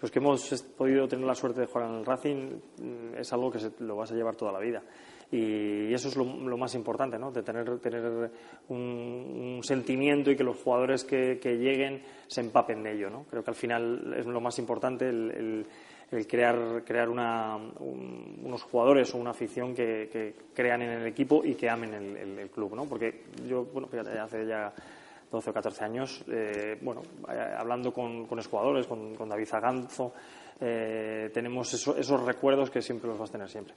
los 0.00 0.10
que 0.10 0.18
hemos 0.18 0.62
podido 0.76 1.06
tener 1.06 1.26
la 1.26 1.34
suerte 1.34 1.60
de 1.60 1.66
jugar 1.66 1.88
en 1.90 1.96
el 1.96 2.06
Racing 2.06 2.60
mm, 2.78 3.14
es 3.18 3.32
algo 3.32 3.50
que 3.50 3.58
se, 3.58 3.72
lo 3.80 3.96
vas 3.96 4.10
a 4.10 4.14
llevar 4.14 4.36
toda 4.36 4.52
la 4.52 4.58
vida 4.58 4.82
y 5.32 5.94
eso 5.94 6.08
es 6.08 6.16
lo, 6.16 6.26
más 6.58 6.74
importante, 6.74 7.18
¿no? 7.18 7.32
de 7.32 7.42
tener, 7.42 7.78
tener 7.78 8.30
un, 8.68 9.60
sentimiento 9.62 10.30
y 10.30 10.36
que 10.36 10.44
los 10.44 10.58
jugadores 10.58 11.04
que, 11.04 11.38
lleguen 11.42 12.02
se 12.26 12.42
empapen 12.42 12.82
de 12.82 12.92
ello. 12.92 13.08
¿no? 13.08 13.24
Creo 13.30 13.42
que 13.42 13.50
al 13.50 13.56
final 13.56 14.14
es 14.14 14.26
lo 14.26 14.42
más 14.42 14.58
importante 14.58 15.08
el, 15.08 15.66
crear, 16.28 16.84
crear 16.84 17.08
una, 17.08 17.56
unos 17.56 18.62
jugadores 18.64 19.14
o 19.14 19.18
una 19.18 19.30
afición 19.30 19.74
que, 19.74 20.34
crean 20.54 20.82
en 20.82 20.90
el 20.90 21.06
equipo 21.06 21.42
y 21.42 21.54
que 21.54 21.70
amen 21.70 21.94
el, 22.38 22.50
club. 22.50 22.74
¿no? 22.74 22.84
Porque 22.84 23.22
yo, 23.48 23.64
bueno, 23.64 23.88
hace 24.22 24.46
ya 24.46 24.70
12 25.30 25.48
o 25.48 25.54
14 25.54 25.82
años, 25.82 26.24
eh, 26.28 26.76
bueno, 26.82 27.00
eh, 27.30 27.54
hablando 27.56 27.90
con, 27.90 28.26
con 28.26 28.38
jugadores, 28.42 28.86
con, 28.86 29.16
David 29.30 29.46
Zaganzo, 29.46 30.12
eh, 30.60 31.30
tenemos 31.32 31.72
esos 31.72 32.22
recuerdos 32.22 32.70
que 32.70 32.82
siempre 32.82 33.08
los 33.08 33.18
vas 33.18 33.30
a 33.30 33.32
tener 33.32 33.48
siempre. 33.48 33.74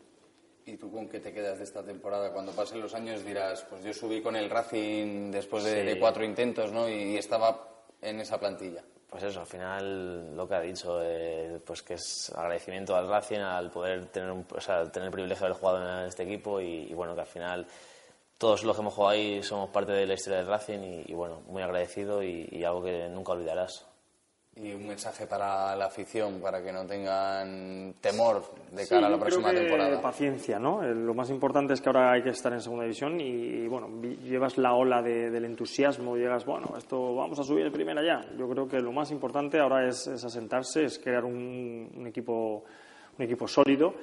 ¿Y 0.86 0.88
tú 0.88 0.92
con 0.92 1.08
qué 1.08 1.20
te 1.20 1.34
quedas 1.34 1.58
de 1.58 1.64
esta 1.64 1.84
temporada? 1.84 2.32
Cuando 2.32 2.52
pasen 2.52 2.80
los 2.80 2.94
años 2.94 3.24
dirás, 3.24 3.66
pues 3.70 3.84
yo 3.84 3.94
subí 3.94 4.22
con 4.22 4.36
el 4.36 4.50
Racing 4.50 5.32
después 5.32 5.64
de, 5.64 5.98
cuatro 6.00 6.24
intentos, 6.24 6.72
¿no? 6.72 6.88
Y, 6.88 7.18
estaba 7.18 7.68
en 8.02 8.20
esa 8.20 8.40
plantilla. 8.40 8.84
Pues 9.10 9.24
eso, 9.24 9.40
al 9.40 9.48
final 9.48 10.36
lo 10.36 10.48
que 10.48 10.56
ha 10.56 10.62
dicho, 10.62 11.00
eh, 11.02 11.60
pues 11.66 11.82
que 11.82 11.96
es 11.96 12.32
agradecimiento 12.36 12.96
al 12.96 13.08
Racing 13.08 13.40
al 13.40 13.72
poder 13.72 14.08
tener, 14.08 14.30
un, 14.32 14.46
o 14.50 14.62
sea, 14.62 14.84
tener 14.92 15.08
el 15.08 15.12
privilegio 15.12 15.42
de 15.42 15.46
haber 15.48 15.60
jugado 15.60 16.02
en 16.02 16.08
este 16.08 16.24
equipo 16.24 16.60
y, 16.60 16.94
bueno, 16.94 17.16
que 17.16 17.22
al 17.22 17.28
final 17.28 17.68
todos 18.38 18.64
los 18.64 18.76
que 18.76 18.82
hemos 18.82 18.94
jugado 18.94 19.12
ahí 19.12 19.42
somos 19.42 19.70
parte 19.70 19.94
de 19.94 20.06
la 20.06 20.14
historia 20.14 20.40
del 20.40 20.48
Racing 20.48 21.04
y, 21.08 21.14
bueno, 21.14 21.42
muy 21.48 21.64
agradecido 21.64 22.22
y 22.22 22.64
algo 22.64 22.84
que 22.84 23.08
nunca 23.10 23.32
olvidarás. 23.32 23.86
Y 24.58 24.74
un 24.74 24.88
mensaje 24.88 25.28
para 25.28 25.76
la 25.76 25.88
afición, 25.88 26.40
para 26.40 26.64
que 26.64 26.72
no 26.72 26.86
tengan 26.86 27.96
temor 28.00 28.42
de 28.72 28.88
cara 28.88 29.08
a 29.08 29.10
la 29.10 29.20
próxima 29.20 29.50
creo 29.50 29.62
que 29.62 29.68
temporada. 29.68 30.02
Paciencia, 30.02 30.58
¿no? 30.58 30.82
Eh, 30.82 30.96
lo 30.96 31.14
más 31.14 31.30
importante 31.30 31.74
es 31.74 31.82
que 31.82 31.90
ahora 31.90 32.14
hay 32.14 32.24
que 32.24 32.30
estar 32.30 32.54
en 32.54 32.62
segunda 32.62 32.86
división 32.86 33.20
y, 33.20 33.68
bueno, 33.68 33.90
llevas 34.24 34.58
la 34.58 34.74
ola 34.74 35.02
del 35.02 35.44
entusiasmo, 35.44 36.16
llegas, 36.16 36.46
bueno, 36.46 36.74
esto 36.78 37.16
vamos 37.16 37.38
a 37.38 37.44
subir 37.44 37.66
el 37.66 37.72
primera 37.74 38.02
ya. 38.02 38.26
Yo 38.38 38.48
creo 38.48 38.66
que 38.66 38.80
lo 38.80 38.94
más 38.94 39.12
importante 39.12 39.60
ahora 39.60 39.90
es, 39.90 40.08
asentarse, 40.08 40.86
es 40.86 41.00
crear 41.00 41.26
un, 41.26 41.92
un, 41.94 42.08
equipo, 42.08 42.64
un 43.18 43.26
equipo 43.26 43.50
sólido 43.50 43.94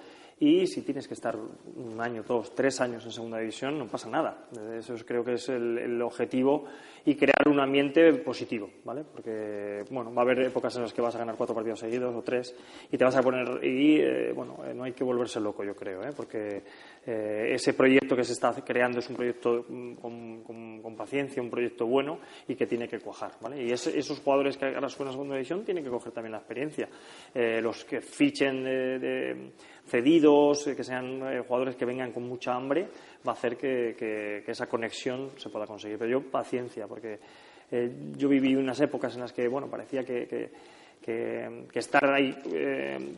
y 0.42 0.66
si 0.66 0.82
tienes 0.82 1.06
que 1.06 1.14
estar 1.14 1.36
un 1.36 2.00
año, 2.00 2.24
dos, 2.26 2.52
tres 2.52 2.80
años 2.80 3.04
en 3.04 3.12
segunda 3.12 3.38
división, 3.38 3.78
no 3.78 3.86
pasa 3.86 4.10
nada. 4.10 4.48
Eso 4.76 4.96
creo 5.06 5.24
que 5.24 5.34
es 5.34 5.48
el, 5.48 6.02
objetivo 6.02 6.64
y 7.04 7.14
crear 7.16 7.48
un 7.48 7.60
ambiente 7.60 8.12
positivo, 8.14 8.70
¿vale? 8.84 9.04
Porque, 9.04 9.84
bueno, 9.90 10.12
va 10.14 10.22
a 10.22 10.24
haber 10.24 10.40
épocas 10.40 10.76
en 10.76 10.82
las 10.82 10.92
que 10.92 11.02
vas 11.02 11.14
a 11.14 11.18
ganar 11.18 11.36
cuatro 11.36 11.54
partidos 11.54 11.80
seguidos 11.80 12.14
o 12.14 12.22
tres 12.22 12.54
y 12.90 12.96
te 12.96 13.04
vas 13.04 13.16
a 13.16 13.22
poner... 13.22 13.64
Y, 13.64 14.00
eh, 14.00 14.32
bueno, 14.32 14.58
eh, 14.64 14.72
no 14.74 14.84
hay 14.84 14.92
que 14.92 15.04
volverse 15.04 15.40
loco, 15.40 15.64
yo 15.64 15.74
creo, 15.74 16.02
¿eh? 16.02 16.12
Porque 16.16 16.62
ese 17.04 17.74
proyecto 17.74 18.14
que 18.14 18.22
se 18.22 18.34
está 18.34 18.52
creando 18.64 19.00
es 19.00 19.10
un 19.10 19.16
proyecto 19.16 19.64
mm, 19.68 19.94
con, 19.94 20.96
paciencia, 20.96 21.42
un 21.42 21.50
proyecto 21.50 21.86
bueno 21.86 22.20
y 22.46 22.54
que 22.54 22.66
tiene 22.66 22.86
que 22.86 23.00
cuajar, 23.00 23.32
¿vale? 23.40 23.64
Y 23.64 23.72
esos 23.72 24.20
jugadores 24.20 24.56
que 24.56 24.66
ahora 24.66 24.88
suenan 24.88 25.10
a 25.10 25.12
segunda 25.12 25.34
división 25.34 25.64
tienen 25.64 25.82
que 25.82 25.90
coger 25.90 26.12
también 26.12 26.32
la 26.32 26.38
experiencia. 26.38 26.88
los 27.34 27.84
que 27.84 28.00
fichen 28.00 28.62
de 28.62 29.52
cedidos, 29.86 30.66
eh, 30.66 30.76
que 30.76 30.84
sean 30.84 31.20
eh, 31.22 31.40
jugadores 31.46 31.76
que 31.76 31.84
vengan 31.84 32.12
con 32.12 32.24
mucha 32.24 32.54
hambre, 32.54 32.88
va 33.26 33.32
a 33.32 33.34
hacer 33.34 33.56
que, 33.56 34.44
esa 34.46 34.66
conexión 34.66 35.30
se 35.36 35.48
pueda 35.48 35.66
conseguir. 35.66 35.98
Pero 35.98 36.10
yo, 36.10 36.22
paciencia, 36.22 36.86
porque 36.86 37.18
eh, 37.70 37.90
yo 38.16 38.28
viví 38.28 38.54
unas 38.54 38.80
épocas 38.80 39.14
en 39.14 39.20
las 39.20 39.32
que, 39.32 39.48
bueno, 39.48 39.68
parecía 39.68 40.04
que, 40.04 40.50
estar 41.74 42.04
ahí 42.10 42.34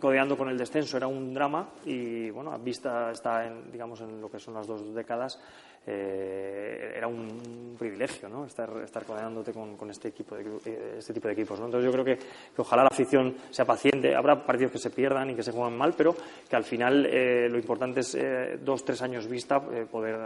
codeando 0.00 0.36
con 0.36 0.48
el 0.48 0.56
descenso 0.56 0.96
era 0.96 1.06
un 1.06 1.34
drama 1.34 1.68
y, 1.84 2.30
bueno, 2.30 2.52
a 2.52 2.58
vista 2.58 3.10
está, 3.10 3.46
en, 3.46 3.70
digamos, 3.70 4.00
en 4.00 4.20
lo 4.20 4.30
que 4.30 4.38
son 4.38 4.54
las 4.54 4.66
dos 4.66 4.94
décadas, 4.94 5.38
eh, 5.86 6.94
era 6.96 7.06
un 7.06 7.76
privilegio 7.78 8.26
¿no? 8.26 8.46
estar, 8.46 8.70
estar 8.82 9.04
codeándote 9.04 9.52
con, 9.52 9.90
este, 9.90 10.08
equipo 10.08 10.34
de, 10.34 10.44
eh, 10.64 10.94
este 10.98 11.12
tipo 11.12 11.28
de 11.28 11.34
equipos. 11.34 11.60
¿no? 11.60 11.66
Entonces 11.66 11.84
yo 11.84 11.92
creo 11.92 12.04
que, 12.04 12.18
ojalá 12.56 12.84
la 12.84 12.88
afición 12.90 13.36
sea 13.50 13.66
paciente. 13.66 14.14
Habrá 14.14 14.46
partidos 14.46 14.72
que 14.72 14.78
se 14.78 14.90
pierdan 14.90 15.30
y 15.30 15.34
que 15.34 15.42
se 15.42 15.52
juegan 15.52 15.76
mal, 15.76 15.92
pero 15.94 16.16
que 16.48 16.56
al 16.56 16.64
final 16.64 17.06
eh, 17.06 17.48
lo 17.50 17.58
importante 17.58 18.00
es 18.00 18.16
dos, 18.64 18.84
tres 18.84 19.02
años 19.02 19.26
vista 19.26 19.60
poder 19.60 20.16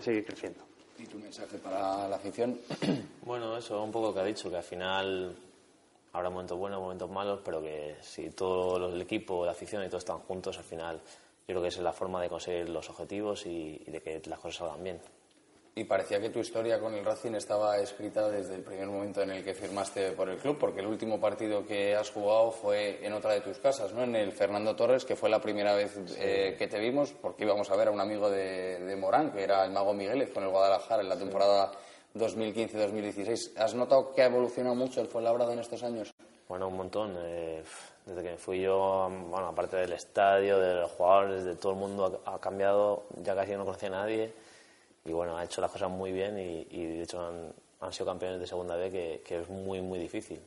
seguir 0.00 0.24
creciendo. 0.24 0.60
¿Y 0.98 1.06
tu 1.06 1.18
mensaje 1.18 1.58
para 1.58 2.08
la 2.08 2.16
afición? 2.16 2.58
Bueno, 3.22 3.56
eso 3.58 3.82
un 3.82 3.92
poco 3.92 4.14
que 4.14 4.20
ha 4.20 4.24
dicho, 4.24 4.48
que 4.48 4.56
al 4.56 4.62
final 4.62 5.36
habrá 6.12 6.30
momentos 6.30 6.58
buenos, 6.58 6.80
momentos 6.80 7.10
malos, 7.10 7.40
pero 7.44 7.60
que 7.60 7.96
si 8.00 8.30
todo 8.30 8.88
el 8.88 9.00
equipo, 9.00 9.44
la 9.44 9.52
afición 9.52 9.82
y 9.84 9.88
todos 9.88 10.02
están 10.02 10.18
juntos, 10.20 10.56
al 10.58 10.64
final 10.64 11.00
yo 11.48 11.54
creo 11.54 11.62
que 11.62 11.68
es 11.68 11.78
la 11.78 11.92
forma 11.92 12.20
de 12.20 12.28
conseguir 12.28 12.68
los 12.68 12.90
objetivos 12.90 13.46
y, 13.46 13.82
de 13.86 14.02
que 14.02 14.20
las 14.26 14.38
cosas 14.38 14.56
salgan 14.58 14.84
bien. 14.84 15.00
Y 15.74 15.84
parecía 15.84 16.20
que 16.20 16.30
tu 16.30 16.40
historia 16.40 16.80
con 16.80 16.92
el 16.94 17.04
Racing 17.04 17.34
estaba 17.34 17.78
escrita 17.78 18.28
desde 18.28 18.56
el 18.56 18.62
primer 18.62 18.88
momento 18.88 19.22
en 19.22 19.30
el 19.30 19.44
que 19.44 19.54
firmaste 19.54 20.10
por 20.10 20.28
el 20.28 20.36
club, 20.38 20.58
porque 20.58 20.80
el 20.80 20.86
último 20.86 21.20
partido 21.20 21.64
que 21.64 21.94
has 21.94 22.10
jugado 22.10 22.50
fue 22.50 22.98
en 23.06 23.12
otra 23.12 23.32
de 23.32 23.42
tus 23.42 23.58
casas, 23.58 23.92
¿no? 23.94 24.02
En 24.02 24.16
el 24.16 24.32
Fernando 24.32 24.74
Torres, 24.74 25.04
que 25.04 25.14
fue 25.14 25.30
la 25.30 25.40
primera 25.40 25.74
vez 25.74 25.96
eh, 26.18 26.56
que 26.58 26.66
te 26.66 26.80
vimos, 26.80 27.12
porque 27.12 27.44
íbamos 27.44 27.70
a 27.70 27.76
ver 27.76 27.88
a 27.88 27.90
un 27.92 28.00
amigo 28.00 28.28
de, 28.28 28.96
Morán, 28.98 29.30
que 29.30 29.44
era 29.44 29.64
el 29.64 29.70
mago 29.70 29.94
Migueles, 29.94 30.30
con 30.30 30.42
el 30.42 30.50
Guadalajara 30.50 31.02
en 31.02 31.08
la 31.08 31.16
temporada 31.16 31.70
2015-2016. 32.14 33.56
¿Has 33.56 33.74
notado 33.74 34.14
que 34.14 34.22
ha 34.22 34.26
evolucionado 34.26 34.74
mucho 34.74 35.00
el 35.00 35.08
Fuenlabrada 35.08 35.52
en 35.52 35.60
estos 35.60 35.82
años? 35.82 36.12
Bueno, 36.48 36.68
un 36.68 36.76
montón. 36.76 37.14
Eh, 37.18 37.62
desde 38.08 38.22
que 38.22 38.36
fui 38.36 38.62
yo, 38.62 39.10
bueno, 39.28 39.48
aparte 39.48 39.76
del 39.76 39.92
estadio, 39.92 40.58
de 40.58 40.76
los 40.76 40.90
jugadores, 40.92 41.44
de 41.44 41.56
todo 41.56 41.72
el 41.72 41.78
mundo 41.78 42.22
ha, 42.24 42.38
cambiado, 42.38 43.04
ya 43.22 43.34
casi 43.34 43.52
no 43.52 43.66
conocía 43.66 43.88
a 43.88 43.92
nadie 43.92 44.32
y 45.04 45.12
bueno, 45.12 45.36
ha 45.36 45.44
hecho 45.44 45.60
las 45.60 45.70
cosas 45.70 45.90
muy 45.90 46.12
bien 46.12 46.38
y, 46.38 46.86
de 46.86 47.02
hecho 47.02 47.20
han, 47.80 47.92
sido 47.92 48.06
campeones 48.06 48.40
de 48.40 48.46
segunda 48.46 48.76
vez 48.76 48.90
que, 48.90 49.22
que, 49.24 49.40
es 49.40 49.48
muy, 49.48 49.82
muy 49.82 49.98
difícil. 49.98 50.40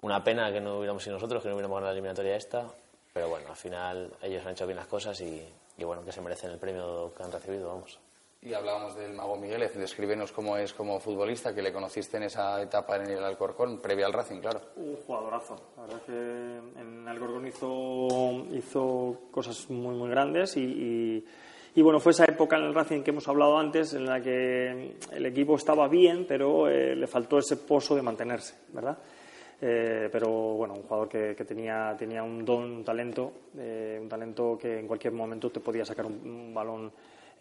Una 0.00 0.24
pena 0.24 0.50
que 0.50 0.60
no 0.60 0.78
hubiéramos 0.78 1.02
sido 1.02 1.16
nosotros, 1.16 1.42
que 1.42 1.48
no 1.48 1.54
hubiéramos 1.54 1.76
ganado 1.76 1.92
la 1.92 1.92
eliminatoria 1.92 2.36
esta, 2.36 2.66
pero 3.12 3.28
bueno, 3.28 3.48
al 3.50 3.56
final 3.56 4.10
ellos 4.22 4.44
han 4.44 4.52
hecho 4.52 4.66
bien 4.66 4.76
las 4.76 4.86
cosas 4.86 5.20
y, 5.20 5.46
y 5.76 5.84
bueno, 5.84 6.04
que 6.04 6.12
se 6.12 6.20
merecen 6.20 6.50
el 6.50 6.58
premio 6.58 7.12
que 7.14 7.22
han 7.22 7.32
recibido, 7.32 7.68
vamos. 7.68 7.98
Y 8.44 8.54
hablábamos 8.54 8.96
del 8.96 9.12
Mago 9.12 9.36
Miguel, 9.36 9.70
descríbenos 9.72 10.32
cómo 10.32 10.56
es 10.56 10.72
como 10.72 10.98
futbolista, 10.98 11.54
que 11.54 11.62
le 11.62 11.72
conociste 11.72 12.16
en 12.16 12.24
esa 12.24 12.60
etapa 12.60 12.96
en 12.96 13.08
el 13.08 13.22
Alcorcón, 13.22 13.78
previa 13.80 14.06
al 14.06 14.12
Racing, 14.12 14.40
claro. 14.40 14.60
Un 14.74 14.96
jugadorazo. 14.96 15.54
La 15.76 15.82
verdad 15.84 16.02
que 16.02 16.80
en 16.80 17.06
Alcorcón 17.06 17.46
hizo, 17.46 18.44
hizo 18.52 19.20
cosas 19.30 19.70
muy, 19.70 19.94
muy 19.94 20.10
grandes 20.10 20.56
y, 20.56 21.24
y, 21.72 21.82
bueno, 21.82 22.00
fue 22.00 22.10
esa 22.10 22.24
época 22.24 22.56
en 22.56 22.64
el 22.64 22.74
Racing 22.74 23.02
que 23.02 23.12
hemos 23.12 23.28
hablado 23.28 23.56
antes, 23.56 23.94
en 23.94 24.06
la 24.06 24.20
que 24.20 24.96
el 25.12 25.26
equipo 25.26 25.54
estaba 25.54 25.86
bien, 25.86 26.26
pero 26.26 26.68
eh, 26.68 26.96
le 26.96 27.06
faltó 27.06 27.38
ese 27.38 27.58
pozo 27.58 27.94
de 27.94 28.02
mantenerse, 28.02 28.56
¿verdad? 28.72 28.98
Eh, 29.60 30.08
pero 30.10 30.28
bueno, 30.28 30.74
un 30.74 30.82
jugador 30.82 31.08
que, 31.08 31.44
tenía, 31.44 31.94
tenía 31.96 32.24
un 32.24 32.44
don, 32.44 32.64
un 32.64 32.84
talento, 32.84 33.32
eh, 33.56 34.00
un 34.02 34.08
talento 34.08 34.58
que 34.60 34.80
en 34.80 34.88
cualquier 34.88 35.12
momento 35.12 35.48
te 35.48 35.60
podía 35.60 35.84
sacar 35.84 36.06
un 36.06 36.52
balón 36.52 36.90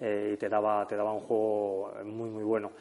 eh, 0.02 0.32
y 0.34 0.38
te 0.38 0.50
daba, 0.50 0.86
te 0.88 0.96
daba 0.96 1.14
un 1.14 1.22
juego 1.22 1.94
muy, 2.04 2.30
muy 2.30 2.44
bueno. 2.44 2.72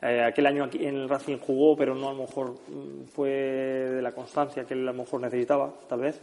Eh, 0.00 0.22
aquel 0.22 0.46
año 0.46 0.64
aquí 0.64 0.86
en 0.86 0.94
el 0.94 1.08
Racing 1.08 1.38
jugó, 1.38 1.76
pero 1.76 1.94
no 1.94 2.08
a 2.08 2.12
lo 2.12 2.20
mejor 2.20 2.52
mm, 2.68 3.04
fue 3.12 3.28
de 3.30 4.00
la 4.00 4.12
constancia 4.12 4.64
que 4.64 4.74
él 4.74 4.86
a 4.88 4.92
lo 4.92 4.98
mejor 5.02 5.20
necesitaba, 5.20 5.72
tal 5.88 6.00
vez. 6.00 6.20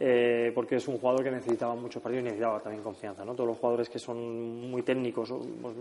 Eh, 0.00 0.52
porque 0.54 0.76
es 0.76 0.86
un 0.86 0.96
jugador 0.98 1.24
que 1.24 1.30
necesitaba 1.32 1.74
muchos 1.74 2.00
partidos 2.00 2.20
y 2.20 2.24
necesitaba 2.26 2.60
también 2.60 2.84
confianza. 2.84 3.24
¿no? 3.24 3.34
Todos 3.34 3.48
los 3.48 3.58
jugadores 3.58 3.88
que 3.88 3.98
son 3.98 4.70
muy 4.70 4.82
técnicos 4.82 5.34
pues, 5.60 5.74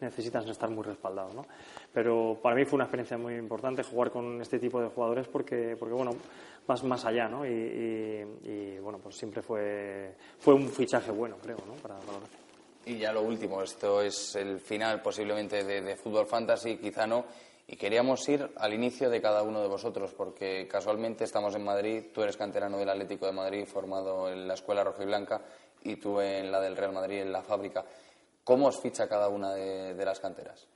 necesitan 0.00 0.48
estar 0.48 0.70
muy 0.70 0.84
respaldados. 0.84 1.34
¿no? 1.34 1.44
Pero 1.92 2.38
para 2.40 2.54
mí 2.54 2.64
fue 2.64 2.76
una 2.76 2.84
experiencia 2.84 3.18
muy 3.18 3.34
importante 3.34 3.82
jugar 3.82 4.12
con 4.12 4.40
este 4.40 4.60
tipo 4.60 4.80
de 4.80 4.86
jugadores 4.90 5.26
porque, 5.26 5.74
porque 5.76 5.92
bueno, 5.94 6.12
vas 6.68 6.84
más 6.84 7.04
allá, 7.04 7.28
¿no? 7.28 7.44
Y, 7.44 7.48
y- 7.50 8.48
y, 8.48 8.78
bueno, 8.78 9.00
pues 9.02 9.16
siempre 9.16 9.42
fue, 9.42 10.14
fue 10.38 10.54
un 10.54 10.68
fichaje 10.68 11.10
bueno, 11.10 11.34
creo, 11.42 11.56
¿no? 11.66 11.72
Para, 11.82 11.96
para. 11.98 12.18
Y 12.84 12.98
ya 12.98 13.12
lo 13.12 13.22
último, 13.22 13.62
esto 13.62 14.02
es 14.02 14.34
el 14.34 14.58
final 14.58 15.00
posiblemente 15.02 15.62
de, 15.62 15.80
de 15.80 15.96
Fútbol 15.96 16.26
Fantasy, 16.26 16.78
quizá 16.78 17.06
no. 17.06 17.24
Y 17.66 17.76
queríamos 17.76 18.28
ir 18.28 18.50
al 18.56 18.74
inicio 18.74 19.08
de 19.08 19.22
cada 19.22 19.42
uno 19.42 19.62
de 19.62 19.68
vosotros, 19.68 20.12
porque 20.14 20.66
casualmente 20.68 21.24
estamos 21.24 21.54
en 21.54 21.64
Madrid, 21.64 22.06
tú 22.12 22.22
eres 22.22 22.36
canterano 22.36 22.76
del 22.76 22.88
Atlético 22.88 23.26
de 23.26 23.32
Madrid, 23.32 23.66
formado 23.66 24.28
en 24.28 24.48
la 24.48 24.54
Escuela 24.54 24.82
Roja 24.82 25.04
y 25.04 25.06
Blanca, 25.06 25.40
y 25.84 25.96
tú 25.96 26.20
en 26.20 26.50
la 26.50 26.60
del 26.60 26.76
Real 26.76 26.92
Madrid, 26.92 27.20
en 27.20 27.32
la 27.32 27.42
fábrica. 27.42 27.84
¿Cómo 28.42 28.66
os 28.66 28.80
ficha 28.80 29.08
cada 29.08 29.28
una 29.28 29.54
de, 29.54 29.94
de 29.94 30.04
las 30.04 30.18
canteras? 30.18 30.66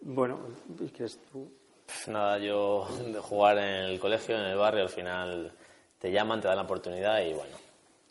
Bueno, 0.00 0.40
¿y 0.80 0.88
qué 0.88 1.04
es 1.04 1.18
tú? 1.30 1.52
Pf, 1.86 2.10
Nada, 2.10 2.38
yo 2.38 2.86
de 3.06 3.20
jugar 3.20 3.58
en 3.58 3.84
el 3.84 4.00
colegio, 4.00 4.36
en 4.36 4.46
el 4.46 4.56
barrio, 4.56 4.82
al 4.82 4.88
final 4.88 5.52
te 5.98 6.10
llaman, 6.10 6.40
te 6.40 6.48
dan 6.48 6.56
la 6.56 6.62
oportunidad 6.62 7.20
y 7.20 7.34
bueno, 7.34 7.56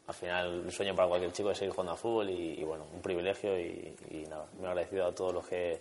al 0.07 0.13
final 0.13 0.61
un 0.65 0.71
sueño 0.71 0.95
para 0.95 1.07
cualquier 1.07 1.31
chico 1.31 1.51
es 1.51 1.57
seguir 1.57 1.71
jugando 1.73 1.93
a 1.93 1.97
fútbol 1.97 2.29
y, 2.29 2.59
y, 2.59 2.63
bueno, 2.63 2.85
un 2.93 3.01
privilegio 3.01 3.59
y, 3.59 3.95
y 4.11 4.23
nada, 4.29 4.47
me 4.59 4.65
he 4.65 4.67
agradecido 4.67 5.05
a 5.07 5.15
todos 5.15 5.33
los 5.33 5.47
que, 5.47 5.79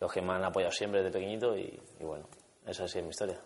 los 0.00 0.12
que 0.12 0.22
me 0.22 0.32
han 0.32 0.44
apoyado 0.44 0.72
siempre 0.72 1.02
desde 1.02 1.12
pequeñito 1.18 1.56
y, 1.58 1.78
y 2.00 2.04
bueno, 2.04 2.24
esa 2.66 2.84
ha 2.84 2.88
sido 2.88 3.04
mi 3.04 3.10
historia. 3.10 3.38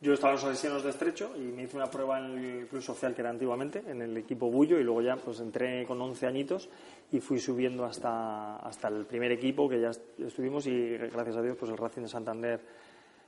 Yo 0.00 0.14
estaba 0.14 0.30
en 0.32 0.34
los 0.34 0.42
Salesianos 0.42 0.82
de 0.82 0.90
Estrecho 0.90 1.30
y 1.36 1.40
me 1.40 1.62
hice 1.62 1.76
una 1.76 1.88
prueba 1.88 2.18
en 2.18 2.36
el 2.36 2.66
club 2.66 2.82
social 2.82 3.14
que 3.14 3.20
era 3.20 3.30
antiguamente, 3.30 3.84
en 3.86 4.02
el 4.02 4.16
equipo 4.16 4.50
Bullo, 4.50 4.78
y 4.80 4.82
luego 4.82 5.00
ya 5.00 5.14
pues 5.16 5.38
entré 5.38 5.86
con 5.86 6.00
11 6.02 6.26
añitos 6.26 6.68
y 7.12 7.20
fui 7.20 7.38
subiendo 7.38 7.84
hasta, 7.84 8.56
hasta 8.56 8.88
el 8.88 9.06
primer 9.06 9.30
equipo 9.30 9.68
que 9.68 9.80
ya 9.80 9.90
est- 9.90 10.18
estuvimos 10.18 10.66
y 10.66 10.96
gracias 10.96 11.36
a 11.36 11.42
Dios 11.42 11.56
pues 11.56 11.70
el 11.70 11.78
Racing 11.78 12.02
de 12.02 12.08
Santander 12.08 12.60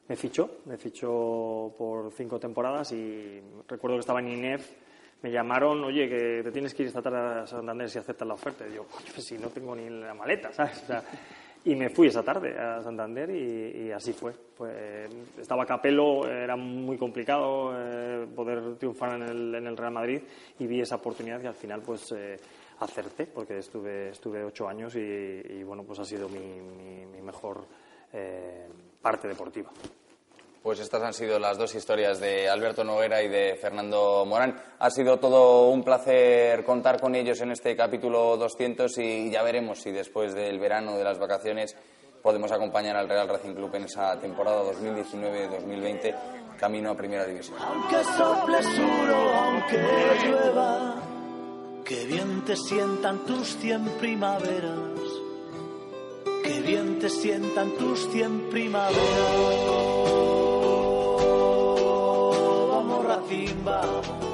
me 0.08 0.16
fichó, 0.16 0.50
me 0.64 0.76
fichó 0.76 1.72
por 1.78 2.10
cinco 2.12 2.40
temporadas 2.40 2.90
y 2.90 3.40
recuerdo 3.68 3.96
que 3.96 4.00
estaba 4.00 4.18
en 4.18 4.28
INEF, 4.32 4.68
me 5.22 5.30
llamaron, 5.30 5.82
oye, 5.84 6.08
que 6.08 6.42
te 6.44 6.52
tienes 6.52 6.74
que 6.74 6.82
ir 6.82 6.88
esta 6.88 7.00
tarde 7.02 7.40
a 7.40 7.46
Santander 7.46 7.88
si 7.88 7.98
aceptas 7.98 8.28
la 8.28 8.34
oferta. 8.34 8.66
Y 8.66 8.70
digo, 8.72 8.84
coño, 8.86 9.06
pues 9.14 9.26
si 9.26 9.38
no 9.38 9.48
tengo 9.48 9.74
ni 9.74 9.88
la 9.88 10.14
maleta, 10.14 10.52
¿sabes? 10.52 10.84
Y 11.66 11.74
me 11.76 11.88
fui 11.88 12.08
esa 12.08 12.22
tarde 12.22 12.58
a 12.58 12.82
Santander 12.82 13.30
y, 13.30 13.90
así 13.90 14.12
fue. 14.12 14.32
Pues, 14.56 15.08
estaba 15.38 15.62
a 15.62 15.66
capelo, 15.66 16.28
era 16.28 16.56
muy 16.56 16.98
complicado 16.98 17.72
eh, 17.74 18.26
poder 18.36 18.76
triunfar 18.76 19.14
en 19.16 19.22
el, 19.22 19.54
en 19.54 19.66
el 19.66 19.76
Real 19.76 19.92
Madrid 19.92 20.20
y 20.58 20.66
vi 20.66 20.82
esa 20.82 20.96
oportunidad 20.96 21.42
y 21.42 21.46
al 21.46 21.54
final 21.54 21.80
pues 21.80 22.12
eh, 22.12 22.36
acerté 22.80 23.24
porque 23.26 23.58
estuve, 23.58 24.10
estuve 24.10 24.44
ocho 24.44 24.68
años 24.68 24.94
y, 24.94 25.00
y, 25.00 25.62
bueno, 25.62 25.84
pues 25.84 25.98
ha 26.00 26.04
sido 26.04 26.28
mi, 26.28 26.38
mi- 26.60 27.06
mi 27.06 27.22
mejor 27.22 27.64
eh, 28.12 28.68
parte 29.00 29.26
deportiva. 29.26 29.70
Pues 30.64 30.80
estas 30.80 31.02
han 31.02 31.12
sido 31.12 31.38
las 31.38 31.58
dos 31.58 31.74
historias 31.74 32.18
de 32.20 32.48
Alberto 32.48 32.84
Noguera 32.84 33.22
y 33.22 33.28
de 33.28 33.54
Fernando 33.60 34.24
Morán. 34.24 34.58
Ha 34.78 34.88
sido 34.88 35.18
todo 35.18 35.68
un 35.68 35.84
placer 35.84 36.64
contar 36.64 36.98
con 36.98 37.14
ellos 37.14 37.38
en 37.42 37.50
este 37.50 37.76
capítulo 37.76 38.38
200 38.38 38.96
y 38.96 39.30
ya 39.30 39.42
veremos 39.42 39.82
si 39.82 39.92
después 39.92 40.32
del 40.32 40.58
verano, 40.58 40.96
de 40.96 41.04
las 41.04 41.18
vacaciones, 41.18 41.76
podemos 42.22 42.50
acompañar 42.50 42.96
al 42.96 43.10
Real 43.10 43.28
Racing 43.28 43.52
Club 43.52 43.74
en 43.74 43.84
esa 43.84 44.18
temporada 44.18 44.62
2019-2020 44.72 46.14
camino 46.58 46.92
a 46.92 46.96
Primera 46.96 47.26
División. 47.26 47.58
Aunque 47.60 48.02
sople 48.02 48.62
suro, 48.62 49.34
aunque 49.34 49.82
llueva, 50.24 50.94
que 51.84 52.06
bien 52.06 52.42
te 52.46 52.56
sientan 52.56 53.18
tus 53.26 53.54
cien 53.58 53.84
primaveras, 54.00 54.98
que 56.42 56.60
bien 56.62 56.98
te 56.98 57.10
sientan 57.10 57.70
tus 57.72 58.08
cien 58.10 58.48
primaveras. 58.48 60.33
Vamos 63.64 63.94
Racing, 63.94 64.04
vamos. 64.04 64.33